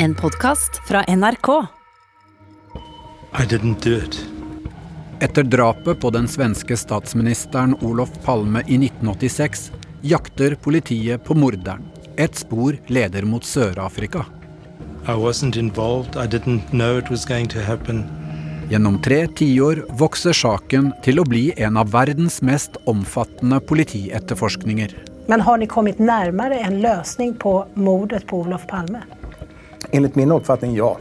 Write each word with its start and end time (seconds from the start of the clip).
En 0.00 0.14
podkast 0.14 0.80
fra 0.88 1.04
NRK. 1.16 1.48
I 3.32 3.46
didn't 3.48 3.82
do 3.82 3.96
it. 3.96 4.26
Etter 5.20 5.42
drapet 5.42 6.00
på 6.00 6.10
den 6.10 6.28
svenske 6.28 6.76
statsministeren 6.76 7.74
Olof 7.80 8.10
Palme 8.24 8.60
i 8.60 8.78
1986 8.78 9.72
jakter 10.00 10.54
politiet 10.54 11.24
på 11.24 11.34
morderen. 11.34 11.82
Et 12.16 12.34
spor 12.34 12.78
leder 12.86 13.26
mot 13.26 13.44
Sør-Afrika. 13.44 14.24
I 15.08 15.18
wasn't 15.18 15.58
involved. 15.58 16.14
I 16.16 16.26
didn't 16.36 16.70
know 16.70 16.98
it 16.98 17.10
was 17.10 17.26
going 17.26 17.48
to 17.48 17.58
happen. 17.58 18.04
Gjennom 18.70 19.02
tre 19.02 19.26
tiår 19.26 19.82
vokser 19.98 20.32
saken 20.32 20.92
til 21.02 21.18
å 21.18 21.26
bli 21.26 21.48
en 21.56 21.76
av 21.76 21.90
verdens 21.90 22.38
mest 22.42 22.78
omfattende 22.86 23.58
politietterforskninger. 23.60 24.94
Men 25.26 25.42
har 25.42 25.58
dere 25.58 25.74
kommet 25.74 25.98
nærmere 25.98 26.62
en 26.62 26.82
løsning 26.86 27.34
på 27.34 27.64
mordet 27.74 28.28
på 28.30 28.44
Olof 28.46 28.70
Palme? 28.70 29.02
Enligt 29.92 30.14
min 30.14 30.32
uppfattning 30.32 30.76
ja. 30.76 30.98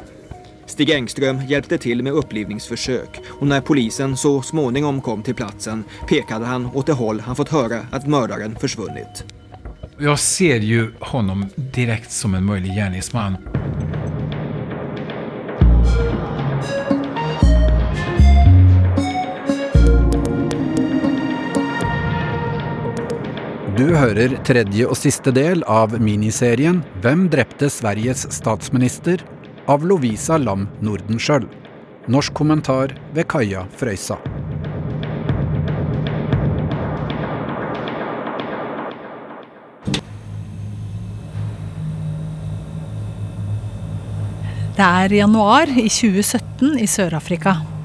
Stig 0.65 0.89
Engström 0.89 1.41
hjälpte 1.47 1.77
till 1.77 2.03
med 2.03 2.13
upplivningsförsök 2.13 3.19
och 3.27 3.47
när 3.47 3.61
polisen 3.61 4.17
så 4.17 4.41
småningom 4.41 5.01
kom 5.01 5.23
till 5.23 5.35
platsen 5.35 5.83
pekade 6.09 6.45
han 6.45 6.65
åt 6.65 6.85
det 6.85 6.93
håll 6.93 7.19
han 7.19 7.35
fått 7.35 7.49
höra 7.49 7.79
att 7.91 8.07
mördaren 8.07 8.55
försvunnit. 8.55 9.23
Jag 9.97 10.19
ser 10.19 10.59
ju 10.59 10.91
honom 10.99 11.49
direkt 11.55 12.11
som 12.11 12.35
en 12.35 12.45
möjlig 12.45 12.71
gärningsman. 12.75 13.37
Du 23.77 23.91
hører 23.93 24.31
tredje 24.41 24.87
og 24.89 24.97
siste 24.97 25.29
del 25.29 25.59
av 25.69 25.91
miniserien 26.01 26.79
'Hvem 27.03 27.27
drepte 27.29 27.67
Sveriges 27.69 28.23
statsminister?' 28.33 29.21
av 29.69 29.85
Lovisa 29.85 30.39
Lam 30.41 30.65
Nordenskjøl. 30.81 31.45
Norsk 32.09 32.33
kommentar 32.33 32.95
ved 33.13 33.27
Kaja 33.29 33.67
Frøysa. 33.77 34.17
Det 44.73 44.89
er 44.89 45.17
januar 45.21 45.69
i 45.69 45.85
2017 45.85 46.79
i 46.81 46.89
Sør-Afrika. 46.89 47.76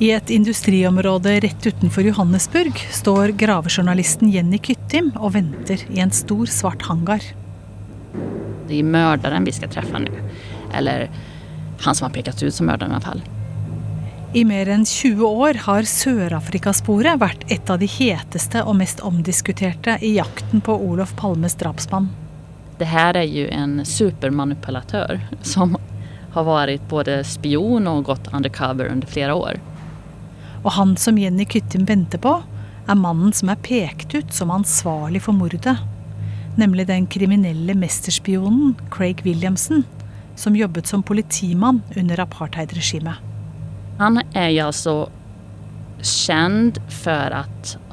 I 0.00 0.10
et 0.10 0.30
industriområde 0.30 1.40
rett 1.40 1.66
utenfor 1.66 2.02
Johannesburg 2.02 2.78
står 2.90 3.34
gravejournalisten 3.36 4.30
Jenny 4.32 4.56
Kyttim 4.56 5.10
og 5.18 5.34
venter 5.34 5.82
i 5.92 6.00
en 6.00 6.12
stor, 6.16 6.48
svart 6.48 6.86
hangar. 6.88 7.20
Det 8.70 8.78
er 8.78 8.88
morderen 8.88 9.44
vi 9.44 9.52
skal 9.52 9.68
treffe 9.68 10.00
nå. 10.00 10.22
Eller 10.72 11.10
han 11.84 11.98
som 11.98 12.06
har 12.06 12.14
pekt 12.16 12.40
ut 12.40 12.48
som 12.48 12.70
morderen, 12.72 12.94
i 12.94 12.96
hvert 12.96 13.10
fall. 13.10 13.22
I 14.32 14.46
mer 14.48 14.72
enn 14.72 14.88
20 14.88 15.20
år 15.28 15.60
har 15.66 15.92
Sør-Afrikasporet 15.92 17.20
vært 17.20 17.44
et 17.52 17.68
av 17.68 17.84
de 17.84 17.92
heteste 18.00 18.64
og 18.64 18.78
mest 18.80 19.04
omdiskuterte 19.04 19.98
i 20.00 20.14
jakten 20.16 20.64
på 20.64 20.80
Olof 20.80 21.12
Palmes 21.20 21.60
drapsmann. 21.60 22.08
Det 22.80 22.88
her 22.88 23.20
er 23.20 23.28
jo 23.28 23.50
en 23.52 23.82
supermanipulatør 23.84 25.20
som 25.44 25.76
har 26.32 26.48
vært 26.48 26.88
både 26.88 27.20
spion 27.28 27.90
og 27.90 28.06
gått 28.08 28.32
undercover 28.32 28.88
under 28.88 29.12
flere 29.12 29.36
år. 29.36 29.60
Og 30.62 30.74
han 30.76 30.96
som 31.00 31.18
Jenny 31.18 31.46
Kyttim 31.48 31.86
venter 31.88 32.20
på, 32.20 32.34
er 32.90 32.98
mannen 32.98 33.32
som 33.36 33.52
er 33.52 33.60
pekt 33.64 34.14
ut 34.14 34.34
som 34.34 34.52
ansvarlig 34.52 35.22
for 35.24 35.36
mordet. 35.36 35.76
Nemlig 36.58 36.88
den 36.88 37.06
kriminelle 37.06 37.76
mesterspionen 37.78 38.74
Craig 38.90 39.22
Williamson, 39.24 39.84
som 40.36 40.56
jobbet 40.56 40.86
som 40.86 41.02
politimann 41.02 41.82
under 41.96 42.20
apartheidregimet. 42.20 43.16
Han 44.00 44.20
er 44.32 44.50
jo 44.50 44.66
altså 44.66 44.94
kjent 46.00 46.80
for 47.02 47.36
å 47.36 47.44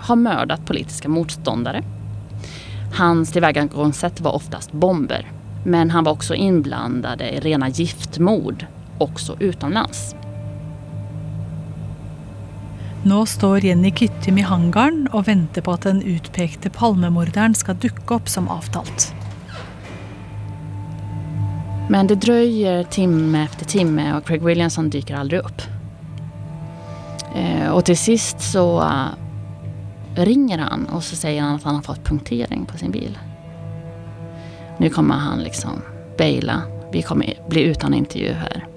ha 0.07 0.15
mördat 0.15 0.65
politiske 0.65 1.11
motstandere. 1.11 1.83
Hans 2.97 3.31
tillvägagångssätt 3.35 4.21
var 4.23 4.35
oftast 4.39 4.71
bomber, 4.71 5.27
men 5.65 5.91
han 5.91 6.07
var 6.07 6.15
også 6.15 6.35
innblandet 6.35 7.21
i 7.21 7.39
rena 7.43 7.69
giftmord, 7.69 8.65
også 9.03 9.35
utenlands. 9.39 10.16
Nå 13.07 13.25
står 13.25 13.65
Jenny 13.65 13.91
Kyttim 13.91 14.37
i 14.37 14.43
hangaren 14.43 15.05
og 15.15 15.29
venter 15.29 15.63
på 15.63 15.71
at 15.77 15.85
den 15.87 16.01
utpekte 16.03 16.67
palmemorderen 16.73 17.53
skal 17.55 17.77
dukke 17.79 18.17
opp 18.17 18.27
som 18.27 18.49
avtalt. 18.51 19.05
Men 21.87 22.09
det 22.11 22.17
drøyer 22.25 22.83
time 22.91 23.45
etter 23.45 23.69
time 23.69 24.09
og 24.17 24.27
Craig 24.27 24.43
Williamson 24.43 24.89
dyker 24.91 25.21
aldri 25.21 25.39
opp. 25.39 25.63
Eh, 27.31 27.69
og 27.71 27.85
til 27.87 27.95
sist 28.01 28.43
så 28.43 28.65
eh, 28.83 30.23
ringer 30.27 30.65
han 30.67 30.89
og 30.91 31.05
så 31.05 31.15
sier 31.15 31.45
han 31.45 31.61
at 31.61 31.67
han 31.69 31.79
har 31.79 31.87
fått 31.87 32.03
punktering 32.09 32.67
på 32.67 32.81
sin 32.81 32.91
bil. 32.91 33.15
Nå 34.81 34.91
kommer 34.91 35.23
han 35.29 35.45
liksom 35.47 35.79
baila. 36.19 36.65
Vi 36.91 37.07
kommer 37.07 37.39
bli 37.47 37.69
uten 37.71 37.95
intervju 38.03 38.35
her. 38.41 38.67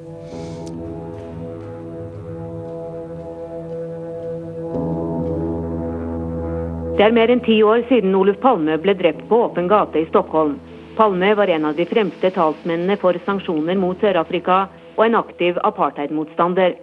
Det 7.00 7.06
er 7.06 7.14
mer 7.16 7.30
enn 7.32 7.40
ti 7.40 7.54
år 7.64 7.86
siden 7.88 8.12
Olof 8.12 8.36
Palme 8.42 8.74
ble 8.76 8.92
drept 8.92 9.22
på 9.30 9.36
åpen 9.46 9.70
gate 9.70 10.02
i 10.02 10.08
Stockholm. 10.10 10.58
Palme 10.98 11.30
var 11.38 11.48
en 11.48 11.64
av 11.70 11.78
de 11.78 11.86
fremste 11.88 12.28
talsmennene 12.34 12.98
for 13.00 13.16
sanksjoner 13.24 13.78
mot 13.80 13.96
Sør-Afrika 14.04 14.58
og 14.98 15.00
en 15.06 15.16
aktiv 15.16 15.56
apartheidmotstander. 15.64 16.76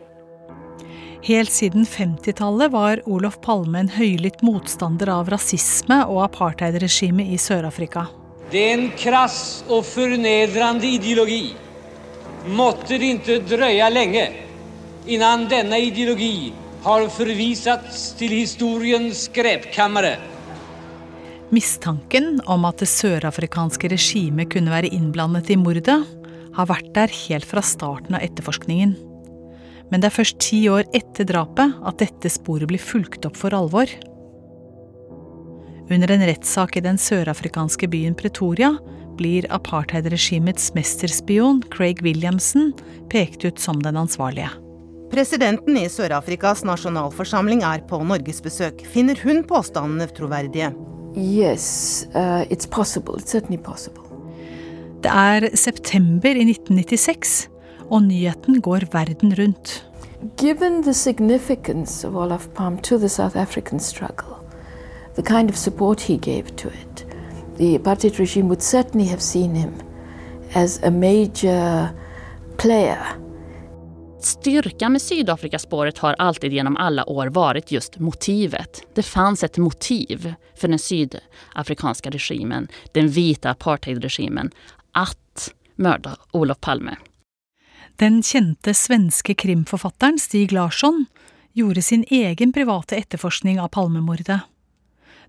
Helt 1.30 1.54
siden 1.54 1.86
50-tallet 1.86 2.74
var 2.74 3.06
Olof 3.06 3.38
Palme 3.46 3.86
en 3.86 3.94
høylytt 3.94 4.42
motstander 4.42 5.14
av 5.20 5.30
rasisme 5.30 6.02
og 6.10 6.24
apartheidregimet 6.26 7.30
i 7.30 7.38
Sør-Afrika. 7.38 8.10
Det 8.50 8.66
er 8.72 8.78
en 8.80 8.90
krass 8.98 9.40
og 9.70 9.86
fornedrende 9.86 10.96
ideologi. 10.98 11.52
Måtte 12.58 12.98
det 12.98 13.20
ikke 13.20 13.44
drøye 13.54 13.94
lenge 13.94 14.32
innan 15.06 15.46
denne 15.46 15.86
ideologi 15.92 16.56
har 16.88 17.04
forvisats 17.12 18.14
til 18.16 18.32
historiens 18.32 19.26
skräpkammare. 19.28 20.16
Mistanken 21.52 22.38
om 22.48 22.64
at 22.68 22.80
det 22.80 22.88
sørafrikanske 22.88 23.90
regimet 23.92 24.54
kunne 24.54 24.72
være 24.72 24.92
innblandet 24.96 25.52
i 25.52 25.58
mordet, 25.60 25.98
har 26.56 26.70
vært 26.70 26.88
der 26.96 27.12
helt 27.28 27.48
fra 27.48 27.64
starten 27.64 28.16
av 28.16 28.24
etterforskningen. 28.24 28.94
Men 29.92 30.04
det 30.04 30.10
er 30.10 30.16
først 30.16 30.40
ti 30.44 30.62
år 30.72 30.88
etter 30.96 31.28
drapet 31.28 31.76
at 31.88 32.00
dette 32.00 32.32
sporet 32.32 32.72
blir 32.72 32.82
fulgt 32.82 33.28
opp 33.28 33.36
for 33.40 33.56
alvor. 33.56 33.92
Under 35.92 36.12
en 36.12 36.24
rettssak 36.28 36.76
i 36.80 36.84
den 36.84 37.00
sørafrikanske 37.00 37.88
byen 37.92 38.16
Pretoria 38.20 38.74
blir 39.20 39.48
apartheidregimets 39.56 40.72
mesterspion 40.76 41.62
Craig 41.74 42.04
Williamson 42.06 42.72
pekt 43.12 43.48
ut 43.48 43.60
som 43.60 43.84
den 43.84 44.00
ansvarlige. 44.00 44.52
Presidenten 45.08 45.78
i 45.80 45.86
Sør-Afrikas 45.88 46.66
nasjonalforsamling 46.68 47.62
er 47.64 47.86
på 47.88 48.00
norgesbesøk. 48.04 48.84
Finner 48.92 49.20
hun 49.24 49.44
påstandene 49.48 50.08
troverdige? 50.12 50.74
Yes, 51.16 52.08
uh, 52.14 52.44
it's 52.52 52.68
possible. 52.68 53.16
It's 53.16 53.32
certainly 53.32 53.58
possible. 53.58 54.04
Det 55.02 55.12
er 55.12 55.56
september 55.56 56.36
i 56.36 56.44
1996, 56.50 57.48
og 57.90 58.04
nyheten 58.04 58.62
går 58.62 58.90
verden 58.92 59.34
rundt. 59.40 59.86
Given 60.38 60.84
the 60.84 60.94
significance 60.94 62.08
of 62.08 62.16
Olaf 62.16 62.48
Palme 62.56 62.82
to 62.82 62.98
the 62.98 63.10
South 63.10 63.38
African 63.38 63.80
struggle, 63.80 64.36
the 65.16 65.24
kind 65.24 65.50
of 65.50 65.56
support 65.56 66.02
he 66.02 66.18
gave 66.18 66.44
to 66.58 66.68
it, 66.68 67.06
the 67.58 67.76
apartheid 67.76 68.20
regime 68.20 68.50
would 68.50 68.64
certainly 68.64 69.08
have 69.08 69.22
seen 69.22 69.56
him 69.56 69.74
as 70.54 70.80
a 70.84 70.92
major 70.92 71.90
player 72.58 73.27
Styrkan 74.20 74.92
med 74.92 75.02
Sydafrikaspåret 75.02 75.98
har 75.98 76.14
alltid 76.14 76.54
gjennom 76.54 76.78
alle 76.78 77.04
år 77.04 77.30
vært 77.30 77.72
just 77.72 78.00
motivet. 78.00 78.82
Det 78.96 79.04
fanns 79.06 79.44
et 79.44 79.58
motiv 79.62 80.26
for 80.58 80.74
den 80.74 80.82
sydafrikanske 80.82 82.10
regimen, 82.16 82.66
den 82.98 83.12
hvite 83.14 83.52
apartheidregimen, 83.54 84.50
at 84.98 85.50
mörda 85.76 86.16
Olof 86.34 86.58
Palme. 86.62 86.98
Den 88.02 88.24
kjente 88.24 88.74
svenske 88.74 89.34
krimforfatteren 89.34 90.20
Stig 90.20 90.52
Larsson 90.52 91.06
gjorde 91.54 91.82
sin 91.82 92.06
egen 92.10 92.54
private 92.54 92.98
etterforskning 92.98 93.62
av 93.62 93.68
Palmemordet. 93.68 94.40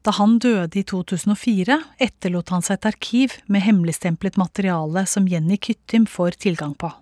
Da 0.02 0.14
han 0.16 0.38
døde 0.38 0.78
i 0.80 0.84
2004, 0.84 1.76
etterlot 1.98 2.48
han 2.54 2.64
seg 2.64 2.78
et 2.78 2.88
arkiv 2.92 3.36
med 3.46 3.64
hemmeligstemplet 3.66 4.40
materiale 4.40 5.04
som 5.06 5.28
Jenny 5.28 5.58
Kyttim 5.60 6.06
får 6.06 6.40
tilgang 6.40 6.74
på. 6.74 6.92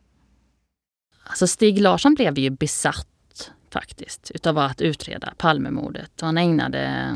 Alltså 1.26 1.46
Stig 1.46 1.80
Larsson 1.80 2.14
blev 2.14 2.38
ju 2.38 2.50
besatt 2.50 3.50
faktiskt 3.70 4.30
utav 4.34 4.58
att 4.58 4.80
utreda 4.80 5.32
Palmemordet. 5.36 6.20
Han 6.20 6.38
ägnade 6.38 7.14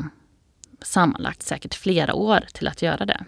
sammanlagt 0.83 1.43
säkert 1.43 1.75
flera 1.75 2.15
år 2.15 2.47
til 2.55 2.69
å 2.69 2.73
gjøre 2.77 3.07
det. 3.07 3.21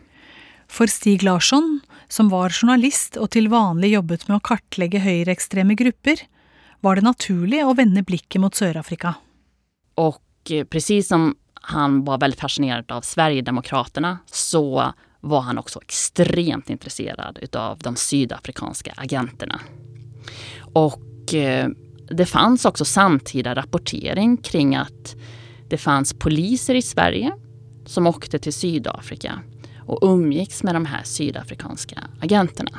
For 0.69 0.89
Stig 0.89 1.23
Larsson, 1.23 1.81
som 2.09 2.29
var 2.33 2.51
journalist 2.51 3.17
og 3.21 3.31
til 3.35 3.51
vanlig 3.53 3.93
jobbet 3.93 4.27
med 4.29 4.39
å 4.39 4.45
kartlegge 4.45 5.03
høyreekstreme 5.05 5.77
grupper, 5.77 6.25
var 6.81 6.97
det 6.97 7.07
naturlig 7.07 7.61
å 7.65 7.77
vende 7.79 8.03
blikket 8.03 8.41
mot 8.43 8.57
Sør-Afrika. 8.57 9.15
Og 10.01 10.51
eh, 10.51 10.65
precis 10.65 11.09
som 11.13 11.35
han 11.73 12.01
var 12.05 12.19
veldig 12.25 12.41
fascinerad 12.41 12.91
av 12.91 13.05
Sverigedemokraterna 13.07 14.17
så 14.27 14.65
var 15.23 15.47
han 15.47 15.61
også 15.61 15.85
ekstremt 15.85 16.73
intresserad 16.73 17.39
av 17.55 17.79
de 17.85 17.97
sydafrikanske 17.97 18.97
agenterna. 18.97 19.61
Og 20.73 21.35
eh, 21.35 21.69
det 22.11 22.27
fanns 22.27 22.67
også 22.69 22.85
samtida 22.85 23.55
rapportering 23.55 24.37
kring 24.37 24.77
at 24.77 25.15
det 25.71 25.81
fanns 25.81 26.13
poliser 26.13 26.77
i 26.77 26.83
Sverige 26.85 27.33
som 27.87 28.07
åkte 28.07 28.39
til 28.39 28.53
Sydafrika 28.53 29.39
og 29.87 30.05
umgicks 30.05 30.63
med 30.63 30.75
de 30.75 30.87
her 30.87 31.03
sydafrikanske 31.05 31.97
agenterna. 32.21 32.79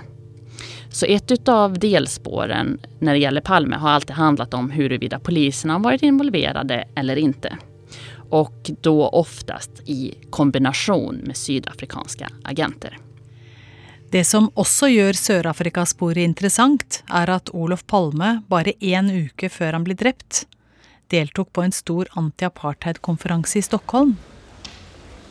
Så 0.89 1.05
ett 1.05 1.47
av 1.47 1.79
delspåren 1.79 2.79
när 2.99 3.13
det 3.13 3.19
gäller 3.19 3.41
Palme 3.41 3.75
har 3.75 3.89
alltid 3.89 4.15
handlat 4.15 4.53
om 4.53 4.71
huruvida 4.71 5.19
poliserna 5.19 5.73
har 5.73 5.79
varit 5.79 6.01
involverade 6.01 6.83
eller 6.95 7.15
inte. 7.15 7.57
Och 8.29 8.71
då 8.81 9.07
oftast 9.07 9.71
i 9.85 10.13
kombinasjon 10.29 11.15
med 11.15 11.37
sydafrikanske 11.37 12.27
agenter. 12.43 12.97
Det 14.13 14.21
som 14.29 14.51
også 14.53 14.91
gjør 14.91 15.17
Sør-Afrika-sporet 15.17 16.21
interessant, 16.21 16.99
er 17.09 17.31
at 17.33 17.49
Olof 17.49 17.81
Palme 17.89 18.43
bare 18.45 18.75
én 18.77 19.07
uke 19.09 19.47
før 19.49 19.73
han 19.73 19.87
ble 19.87 19.95
drept, 19.97 20.43
deltok 21.09 21.49
på 21.49 21.63
en 21.65 21.73
stor 21.73 22.11
anti-apartheid-konferanse 22.21 23.57
i 23.57 23.63
Stockholm. 23.65 24.11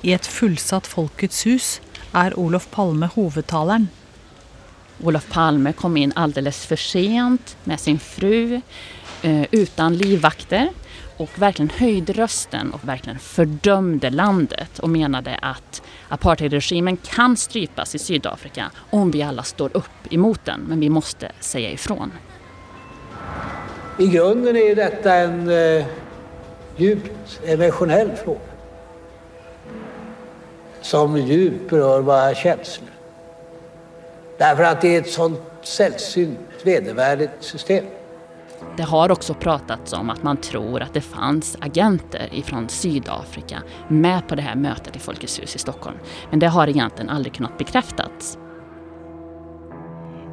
I 0.02 0.16
et 0.16 0.26
fullsatt 0.26 0.90
Folkets 0.90 1.44
hus 1.46 1.68
er 2.10 2.34
Olof 2.34 2.66
Palme 2.74 3.06
hovedtaleren. 3.14 3.86
Olof 5.06 5.30
Palme 5.30 5.70
kom 5.78 5.94
inn 6.02 6.16
alldeles 6.18 6.64
for 6.66 6.82
sent 6.82 7.54
med 7.70 7.78
sin 7.78 8.02
fru, 8.02 8.58
uh, 9.24 9.44
uten 9.52 9.96
livvakter 9.96 10.70
og 11.20 11.30
virkelig 11.40 11.76
høyde 11.78 12.16
røsten 12.16 12.72
og 12.74 12.84
virkelig 12.88 13.20
fördömde 13.22 14.10
landet 14.10 14.80
og 14.82 14.90
menade 14.90 15.36
at 15.42 15.82
apartheidregimen 16.10 16.98
kan 17.04 17.36
strypas 17.36 17.94
i 17.94 17.98
Sydafrika 17.98 18.70
om 18.90 19.12
vi 19.12 19.22
alle 19.22 19.44
står 19.44 19.76
opp 19.78 20.10
imot 20.10 20.44
den, 20.46 20.66
men 20.68 20.80
vi 20.80 20.88
måste 20.90 21.30
si 21.40 21.64
ifrån. 21.72 22.12
I 23.98 24.08
grunden 24.08 24.56
er 24.56 24.74
dette 24.74 25.12
en 25.12 25.50
eh, 25.52 25.86
djupt 26.76 27.40
emotionell 27.44 28.16
fråga 28.16 28.48
som 30.82 31.16
djupt 31.16 31.70
berör 31.70 32.00
våra 32.00 32.34
känslor. 32.34 32.88
Därför 34.38 34.62
att 34.62 34.80
det 34.80 34.96
är 34.96 35.00
ett 35.00 35.10
sånt 35.10 35.40
sällsynt 35.62 36.38
vedervärdigt 36.64 37.32
system. 37.40 37.84
Det 38.76 38.82
har 38.88 39.12
også 39.12 39.34
pratats 39.34 39.92
om 39.92 40.10
at 40.10 40.22
man 40.24 40.38
tror 40.40 40.80
at 40.82 40.94
det 40.96 41.04
fanns 41.04 41.56
agenter 41.60 42.30
fra 42.46 42.62
Sydafrika 42.68 43.60
med 43.88 44.28
på 44.28 44.38
det 44.38 44.46
her 44.46 44.56
møtet 44.56 44.96
i 44.96 45.02
Folkets 45.02 45.40
hus 45.40 45.56
i 45.56 45.60
Stockholm. 45.60 45.98
Men 46.30 46.40
det 46.40 46.54
har 46.54 46.72
egentlig 46.72 47.10
aldri 47.10 47.34
kunnet 47.36 47.58
bekreftes. 47.58 48.36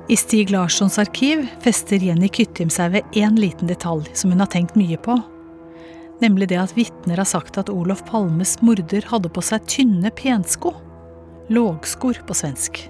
I 0.10 0.16
Stig 0.18 0.50
Larssons 0.50 0.98
arkiv 0.98 1.44
fester 1.62 2.02
Jenny 2.02 2.30
Kyttim 2.34 2.72
seg 2.74 2.96
ved 2.96 3.18
én 3.20 3.36
liten 3.38 3.70
detalj 3.70 4.08
som 4.18 4.32
hun 4.34 4.42
har 4.42 4.50
tenkt 4.50 4.80
mye 4.80 4.98
på. 4.98 5.20
Nemlig 6.24 6.48
det 6.50 6.58
at 6.58 6.74
vitner 6.78 7.22
har 7.22 7.28
sagt 7.30 7.60
at 7.62 7.70
Olof 7.70 8.02
Palmes 8.08 8.56
morder 8.66 9.06
hadde 9.12 9.30
på 9.30 9.44
seg 9.46 9.68
tynne 9.70 10.10
pensko. 10.16 10.74
Lågskor 11.54 12.18
på 12.26 12.34
svensk. 12.34 12.82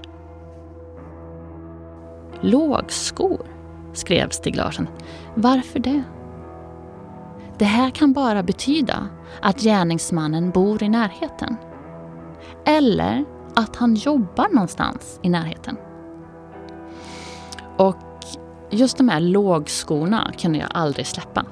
Lågskor, 2.42 3.44
skrev 3.94 4.30
Stig 4.30 4.56
Larsen. 4.56 4.88
Hvorfor 5.36 5.80
det? 5.80 6.03
Det 7.59 7.65
her 7.65 7.89
kan 7.91 8.13
bare 8.13 8.44
betyde 8.44 8.95
at 9.44 9.63
gjerningsmannen 9.63 10.51
bor 10.56 10.83
i 10.83 10.89
nærheten. 10.89 11.57
Eller 12.68 13.25
at 13.59 13.75
han 13.75 13.95
jobber 13.95 14.47
någonstans 14.53 15.19
i 15.24 15.30
nærheten. 15.30 15.77
Og 17.80 17.95
just 18.71 18.97
de 18.97 19.09
her 19.09 19.19
lågskorna 19.19 20.24
kunne 20.42 20.62
jeg 20.62 20.71
aldri 20.75 21.03
slippe. 21.03 21.44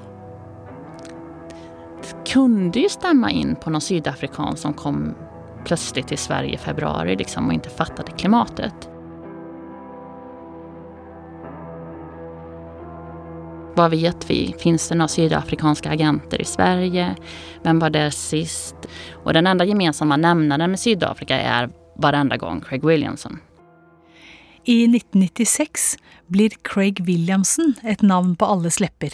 Det 2.01 2.15
kunde 2.31 2.79
jo 2.79 2.89
stemme 2.91 3.31
inn 3.33 3.55
på 3.59 3.71
noen 3.71 3.83
sydafrikan 3.83 4.55
som 4.59 4.75
kom 4.77 5.09
plutselig 5.67 6.05
til 6.07 6.19
Sverige 6.19 6.55
i 6.55 6.61
februari 6.61 7.17
liksom, 7.19 7.49
og 7.49 7.59
ikke 7.59 7.73
fattet 7.81 8.13
klimatet. 8.19 8.87
Hva 13.77 13.91
vet 13.93 14.25
vi? 14.25 14.55
Finns 14.57 14.87
det 14.89 14.95
noen 14.97 15.11
sydafrikanske 15.11 15.91
agenter 15.93 16.41
i 16.41 16.45
Sverige? 16.49 17.11
Hvem 17.61 17.77
var 17.83 17.91
der 17.93 18.09
sist? 18.09 18.87
Og 19.21 19.35
den 19.37 19.45
enda 19.45 19.67
gemensamme 19.69 20.17
nämnaren 20.17 20.73
med 20.73 20.81
Sydafrika 20.81 21.37
er 21.37 21.69
varenda 22.01 22.39
gang 22.41 22.63
Craig 22.65 22.81
Williamson. 22.81 23.37
I 24.65 24.87
1996 24.89 25.93
blir 26.33 26.57
Craig 26.65 27.03
Williamson 27.05 27.75
et 27.85 28.01
navn 28.01 28.33
på 28.35 28.49
alles 28.49 28.79
lepper. 28.81 29.13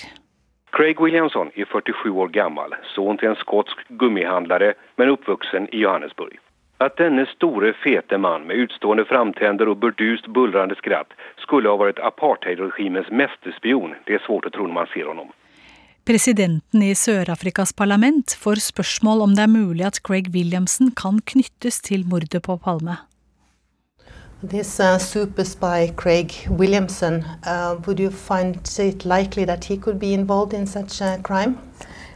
Craig 0.72 1.02
Williamson 1.04 1.52
er 1.60 1.68
47 1.68 2.16
år 2.16 2.32
gammel, 2.32 2.72
son 2.96 3.20
til 3.20 3.34
en 3.34 3.40
skotsk 3.44 3.84
gummihandlare, 4.00 4.78
men 4.96 5.12
oppvoksen 5.12 5.68
i 5.76 5.84
Johannesburg. 5.84 6.40
At 6.82 6.98
denne 6.98 7.26
store, 7.36 7.74
fete 7.84 8.18
mann 8.18 8.48
med 8.50 8.66
utstående 8.66 9.06
framtenner 9.06 9.70
og 9.70 9.80
burdust, 9.84 10.28
bullrende 10.36 10.76
skratt 10.80 11.14
skulle 11.44 11.70
ha 11.70 11.80
vært 11.80 12.02
apartheidregimets 12.02 13.12
mesterspion, 13.14 13.94
det 14.08 14.18
er 14.18 14.26
svårt 14.26 14.50
å 14.50 14.54
tro 14.56 14.68
når 14.68 14.78
man 14.82 14.92
ser 14.94 15.08
honom. 15.12 15.32
Presidenten 16.04 16.82
i 16.84 16.92
Sør-Afrikas 17.00 17.72
parlament 17.80 18.34
får 18.36 18.60
spørsmål 18.60 19.22
om 19.24 19.36
det 19.38 19.46
er 19.46 19.54
mulig 19.54 19.86
at 19.88 20.02
Craig 20.04 20.34
Williamson 20.34 20.92
kan 20.92 21.22
knyttes 21.32 21.80
til 21.86 22.04
mordet 22.10 22.42
på 22.44 22.58
Palme. 22.60 22.98
This 24.44 24.78
uh, 24.82 24.98
super 24.98 25.46
spy, 25.46 25.94
Craig 25.96 26.36
Williamson, 26.50 27.24
uh, 27.48 27.78
would 27.88 28.02
you 28.02 28.12
find 28.12 28.58
it 28.78 29.06
likely 29.06 29.46
that 29.46 29.64
he 29.64 29.78
could 29.78 29.98
be 29.98 30.14
involved 30.14 30.54
in 30.54 30.68
such 30.68 31.00
a 31.00 31.18
crime? 31.24 31.58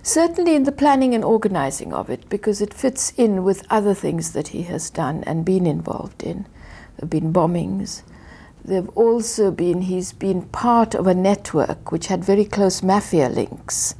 Certainly 0.07 0.55
in 0.55 0.63
the 0.63 0.71
planning 0.71 1.13
and 1.13 1.25
organizing 1.25 1.93
of 1.93 2.09
it, 2.09 2.29
because 2.29 2.61
it 2.61 2.73
fits 2.73 3.11
in 3.17 3.43
with 3.43 3.65
other 3.69 3.93
things 3.93 4.31
that 4.31 4.47
he 4.47 4.63
has 4.63 4.89
done 4.89 5.21
and 5.27 5.43
been 5.43 5.65
involved 5.65 6.23
in. 6.23 6.45
There 6.95 7.01
have 7.01 7.09
been 7.09 7.33
bombings. 7.33 8.03
There 8.63 8.81
have 8.81 8.89
also 8.95 9.51
been, 9.51 9.81
he's 9.81 10.13
been 10.13 10.41
part 10.43 10.95
of 10.95 11.07
a 11.07 11.13
network 11.13 11.91
which 11.91 12.07
had 12.07 12.23
very 12.23 12.45
close 12.45 12.85
mafia 12.85 13.29
links. 13.29 13.95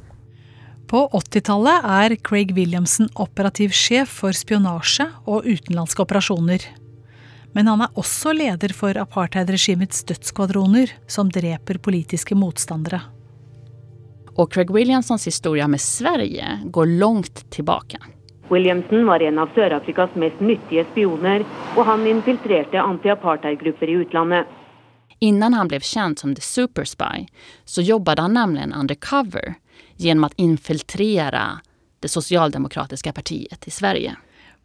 På 0.86 1.08
80-tallet 1.12 1.84
er 1.84 2.16
Craig 2.16 2.56
Williamson 2.56 3.08
operativ 3.14 3.76
sjef 3.76 4.08
for 4.08 4.32
spionasje 4.32 5.10
og 5.26 5.44
utenlandske 5.44 6.02
operasjoner. 6.02 6.64
Men 7.52 7.68
han 7.68 7.84
er 7.84 7.92
også 8.00 8.32
leder 8.32 8.72
for 8.72 8.96
apartheidregimets 8.96 10.08
dødsskvadroner, 10.08 10.88
som 11.06 11.28
dreper 11.28 11.84
politiske 11.84 12.34
motstandere. 12.34 13.04
Og 14.38 14.52
Craig 14.54 14.70
Williamsons 14.70 15.24
historie 15.26 15.66
med 15.68 15.80
Sverige 15.80 16.60
går 16.64 16.86
langt 16.86 17.50
tilbake. 17.50 17.98
Williamson 18.48 19.06
var 19.06 19.22
en 19.22 19.38
av 19.38 19.50
Sør-Afrikas 19.54 20.14
mest 20.14 20.40
nyttige 20.40 20.84
spioner, 20.92 21.42
og 21.76 21.82
han 21.84 22.06
infiltrerte 22.06 22.80
anti-apartheid-grupper 22.80 23.90
i 23.90 23.96
utlandet. 24.04 24.46
Innan 25.18 25.56
han 25.58 25.68
ble 25.68 25.80
kjent 25.82 26.22
som 26.22 26.36
The 26.38 26.44
Super 26.44 26.86
Spy, 26.86 27.26
så 27.64 27.82
jobbet 27.82 28.22
han 28.22 28.38
nemlig 28.38 28.68
undercover 28.78 29.56
gjennom 29.98 30.28
å 30.28 30.36
infiltrere 30.38 31.42
det 31.98 32.08
sosialdemokratiske 32.12 33.12
partiet 33.12 33.66
i 33.66 33.74
Sverige. 33.74 34.14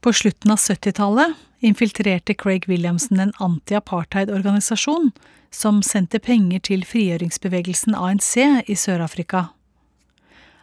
På 0.06 0.14
slutten 0.14 0.54
av 0.54 0.62
70-tallet 0.62 1.34
infiltrerte 1.66 2.38
Craig 2.38 2.70
Williamson 2.70 3.20
en 3.20 3.34
anti-apartheid-organisasjon 3.42 5.10
som 5.50 5.82
sendte 5.82 6.22
penger 6.22 6.62
til 6.70 6.86
frigjøringsbevegelsen 6.86 7.98
ANC 7.98 8.38
i 8.70 8.78
Sør-Afrika. 8.78 9.48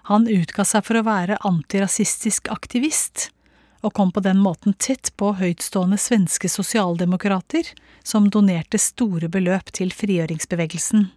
Han 0.08 0.28
utga 0.28 0.64
seg 0.64 0.86
for 0.86 1.00
å 1.00 1.04
være 1.06 1.38
antirasistisk 1.46 2.48
aktivist, 2.52 3.28
og 3.80 3.94
kom 3.96 4.12
på 4.12 4.22
den 4.24 4.40
måten 4.40 4.74
tett 4.76 5.12
på 5.16 5.32
høytstående 5.40 5.98
svenske 6.00 6.48
sosialdemokrater, 6.52 7.68
som 8.02 8.28
donerte 8.32 8.80
store 8.80 9.28
beløp 9.28 9.72
til 9.76 9.92
frigjøringsbevegelsen. 9.92 11.08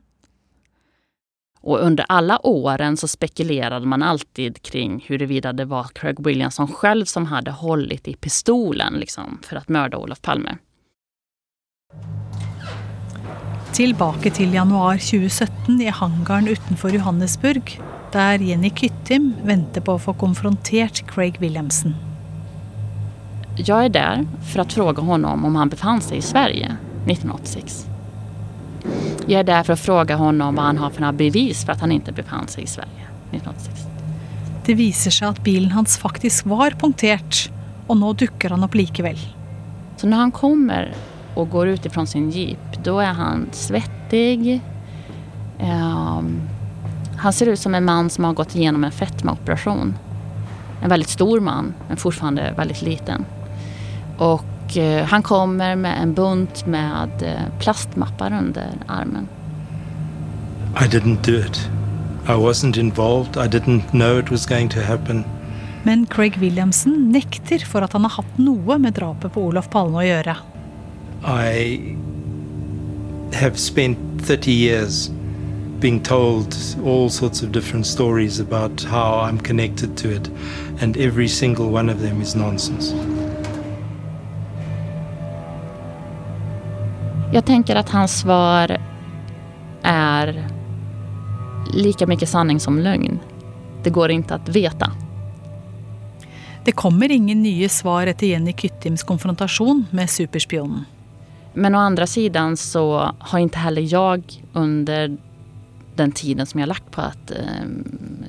Og 1.63 1.79
under 1.79 2.05
alle 2.11 2.35
årene 2.43 2.99
så 2.99 3.07
spekulerte 3.07 3.79
man 3.87 4.03
alltid 4.03 4.59
kring 4.67 4.97
hvorvidt 5.05 5.47
det 5.55 5.69
var 5.71 5.93
Craig 5.95 6.19
Williamson 6.19 6.67
selv 6.81 7.07
som 7.07 7.29
hadde 7.31 7.55
holdt 7.63 8.07
i 8.11 8.17
pistolen 8.19 8.99
liksom, 8.99 9.39
for 9.47 9.61
å 9.61 9.63
myrde 9.71 9.99
Olof 9.99 10.19
Palme. 10.21 10.57
Tilbake 13.73 14.29
til 14.35 14.51
januar 14.53 14.99
2017 15.01 15.79
i 15.81 15.89
hangaren 15.89 16.51
utenfor 16.51 16.93
Johannesburg, 16.93 17.71
der 18.13 18.41
Jenny 18.41 18.69
Kyttim 18.69 19.31
venter 19.43 19.81
på 19.81 19.95
å 19.97 20.01
få 20.01 20.13
konfrontert 20.21 21.01
Craig 21.09 21.39
Williamson. 21.41 21.95
Jeg 23.57 23.89
er 23.89 23.93
der 23.93 24.21
for 24.49 24.63
å 24.63 24.67
spørre 24.69 25.05
honom 25.05 25.45
om 25.45 25.57
han 25.57 25.71
befann 25.71 26.01
seg 26.01 26.19
i 26.19 26.25
Sverige 26.25 26.75
1986. 27.05 27.83
Jeg 29.29 29.39
er 29.39 29.47
der 29.47 29.65
for 29.65 29.75
å 29.75 29.79
spørre 29.79 30.17
honom 30.19 30.57
hva 30.57 30.69
han 30.69 30.81
har 30.81 30.93
for 30.93 31.17
bevis 31.17 31.63
for 31.63 31.73
at 31.75 31.83
han 31.85 31.93
ikke 31.95 32.15
befann 32.21 32.49
seg 32.51 32.65
i 32.65 32.71
Sverige 32.71 33.09
1986. 33.31 33.89
Det 34.63 34.77
viser 34.79 35.13
seg 35.13 35.33
at 35.33 35.43
bilen 35.45 35.73
hans 35.73 35.97
faktisk 35.99 36.47
var 36.51 36.77
punktert, 36.79 37.47
og 37.89 37.97
nå 37.99 38.13
dukker 38.19 38.53
han 38.53 38.63
opp 38.63 38.77
likevel. 38.77 39.17
Så 39.97 40.07
når 40.07 40.27
han 40.27 40.35
kommer 40.35 40.93
og 41.33 41.49
går 41.51 41.75
ut 41.75 41.85
ifrån 41.89 42.07
sin 42.07 42.29
jeep, 42.31 42.77
da 42.85 42.99
er 43.03 43.17
han 43.17 43.47
svettig. 43.57 44.59
Ehm, 45.59 46.35
han 47.23 47.33
ser 47.33 47.47
ut 47.47 47.59
som 47.59 47.75
en 47.75 47.85
mann 47.85 48.09
som 48.09 48.23
har 48.23 48.33
gått 48.33 48.55
gjennom 48.55 48.83
en 48.83 48.91
fetmaoperasjon. 48.91 49.93
En 50.81 50.89
veldig 50.89 51.07
stor 51.09 51.39
mann, 51.39 51.73
men 51.87 51.97
fortfarande 51.97 52.49
veldig 52.57 52.81
liten. 52.83 53.23
Og 54.17 54.75
eh, 54.75 55.05
han 55.07 55.23
kommer 55.23 55.75
med 55.79 56.01
en 56.01 56.13
bunt 56.13 56.65
med 56.65 57.23
eh, 57.23 57.45
plastmappar 57.59 58.35
under 58.39 58.75
armen. 58.87 59.29
I 60.75 60.87
didn't 60.87 61.23
do 61.23 61.37
it. 61.39 61.69
I 62.27 62.35
wasn't 62.35 62.77
involved. 62.77 63.37
I 63.37 63.47
didn't 63.47 63.91
know 63.91 64.19
it 64.19 64.29
was 64.31 64.45
going 64.45 64.69
to 64.69 64.81
happen. 64.81 65.23
Men 65.83 66.05
Craig 66.05 66.37
Williamson 66.37 67.11
nekter 67.11 67.63
for 67.65 67.87
at 67.87 67.93
han 67.93 68.03
har 68.03 68.17
hatt 68.19 68.37
noe 68.37 68.77
med 68.77 68.99
drapet 68.99 69.31
på 69.31 69.47
Olof 69.47 69.71
Palme 69.71 70.03
å 70.03 70.07
gjøre. 70.07 70.35
I 71.23 71.95
have 73.33 73.55
spent 73.55 73.97
30 74.27 74.51
years 74.51 75.11
being 75.83 75.99
told 75.99 76.55
all 76.85 77.09
sorts 77.09 77.43
of 77.43 77.51
different 77.51 77.85
stories 77.85 78.39
about 78.39 78.83
how 78.83 79.19
I'm 79.19 79.37
connected 79.37 79.97
to 79.97 80.11
it, 80.11 80.31
and 80.81 80.97
every 80.97 81.27
single 81.27 81.65
one 81.65 81.93
of 81.93 81.99
them 82.01 82.21
is 82.21 82.35
nonsense. 82.35 82.95
Jag 87.33 87.45
tänker 87.45 87.75
att 87.75 87.89
hans 87.89 88.19
svar 88.19 88.77
är 89.81 90.47
lika 91.73 92.07
mycket 92.07 92.29
sanning 92.29 92.59
som 92.59 92.79
lögn. 92.79 93.19
Det 93.83 93.89
går 93.89 94.11
inte 94.11 94.35
att 94.35 94.49
veta. 94.49 94.91
Det 96.65 96.71
kommer 96.71 97.11
ingen 97.11 97.43
nye 97.43 97.69
svar 97.69 98.07
etter 98.07 98.27
Jenny 98.27 98.53
Kyttims 98.53 99.03
konfrontasjon 99.03 99.85
med 99.91 100.09
superspionen. 100.09 100.85
Men 101.53 101.75
å 101.75 101.77
andra 101.77 102.07
sidan 102.07 102.57
så 102.57 103.11
har 103.19 103.39
inte 103.39 103.59
heller 103.59 103.93
jag 103.93 104.23
under 104.53 105.17
den 105.97 106.11
tiden 106.11 106.45
som 106.45 106.59
jag 106.59 106.67
lagt 106.67 106.91
på 106.91 107.01
att 107.01 107.31
eh, 107.31 107.65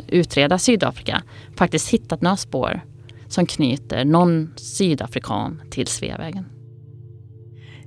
utreda 0.09 0.59
Sydafrika 0.59 1.23
faktiskt 1.57 1.89
hittat 1.89 2.21
några 2.21 2.37
spår 2.37 2.81
som 3.29 3.47
knyter 3.47 4.05
noen 4.05 4.53
sydafrikan 4.57 5.61
til 5.71 5.89
Sveavägen. 5.91 6.47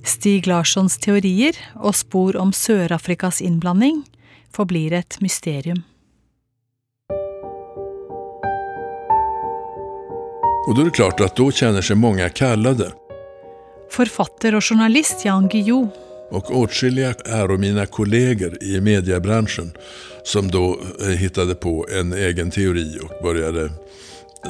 Stig 0.03 0.47
Larssons 0.47 0.97
teorier 1.03 1.57
og 1.75 1.95
spor 1.95 2.37
om 2.39 2.53
Sør-Afrikas 2.55 3.41
innblanding 3.43 4.03
forblir 4.55 4.95
et 4.95 5.17
mysterium. 5.23 5.83
Og 10.67 10.75
da 10.75 10.83
er 10.83 10.89
det 10.89 10.97
klart 10.99 11.21
at 11.23 11.35
da 11.39 11.47
kjenner 11.51 11.83
seg 11.83 11.99
mange 11.99 12.27
kallade. 12.35 12.89
Forfatter 13.91 14.57
og 14.57 14.63
journalist 14.63 15.23
Jan 15.23 15.47
Guillou 15.51 15.87
Och 16.29 16.57
åtskilliga 16.57 17.13
är 17.25 17.51
och 17.51 17.59
mina 17.59 17.85
kollegor 17.85 18.63
i 18.63 18.81
mediebranschen 18.81 19.71
som 20.23 20.51
då 20.51 20.79
eh, 21.01 21.07
hittade 21.07 21.55
på 21.55 21.87
en 21.99 22.13
egen 22.13 22.51
teori 22.51 22.99
och 23.01 23.23
började 23.23 23.69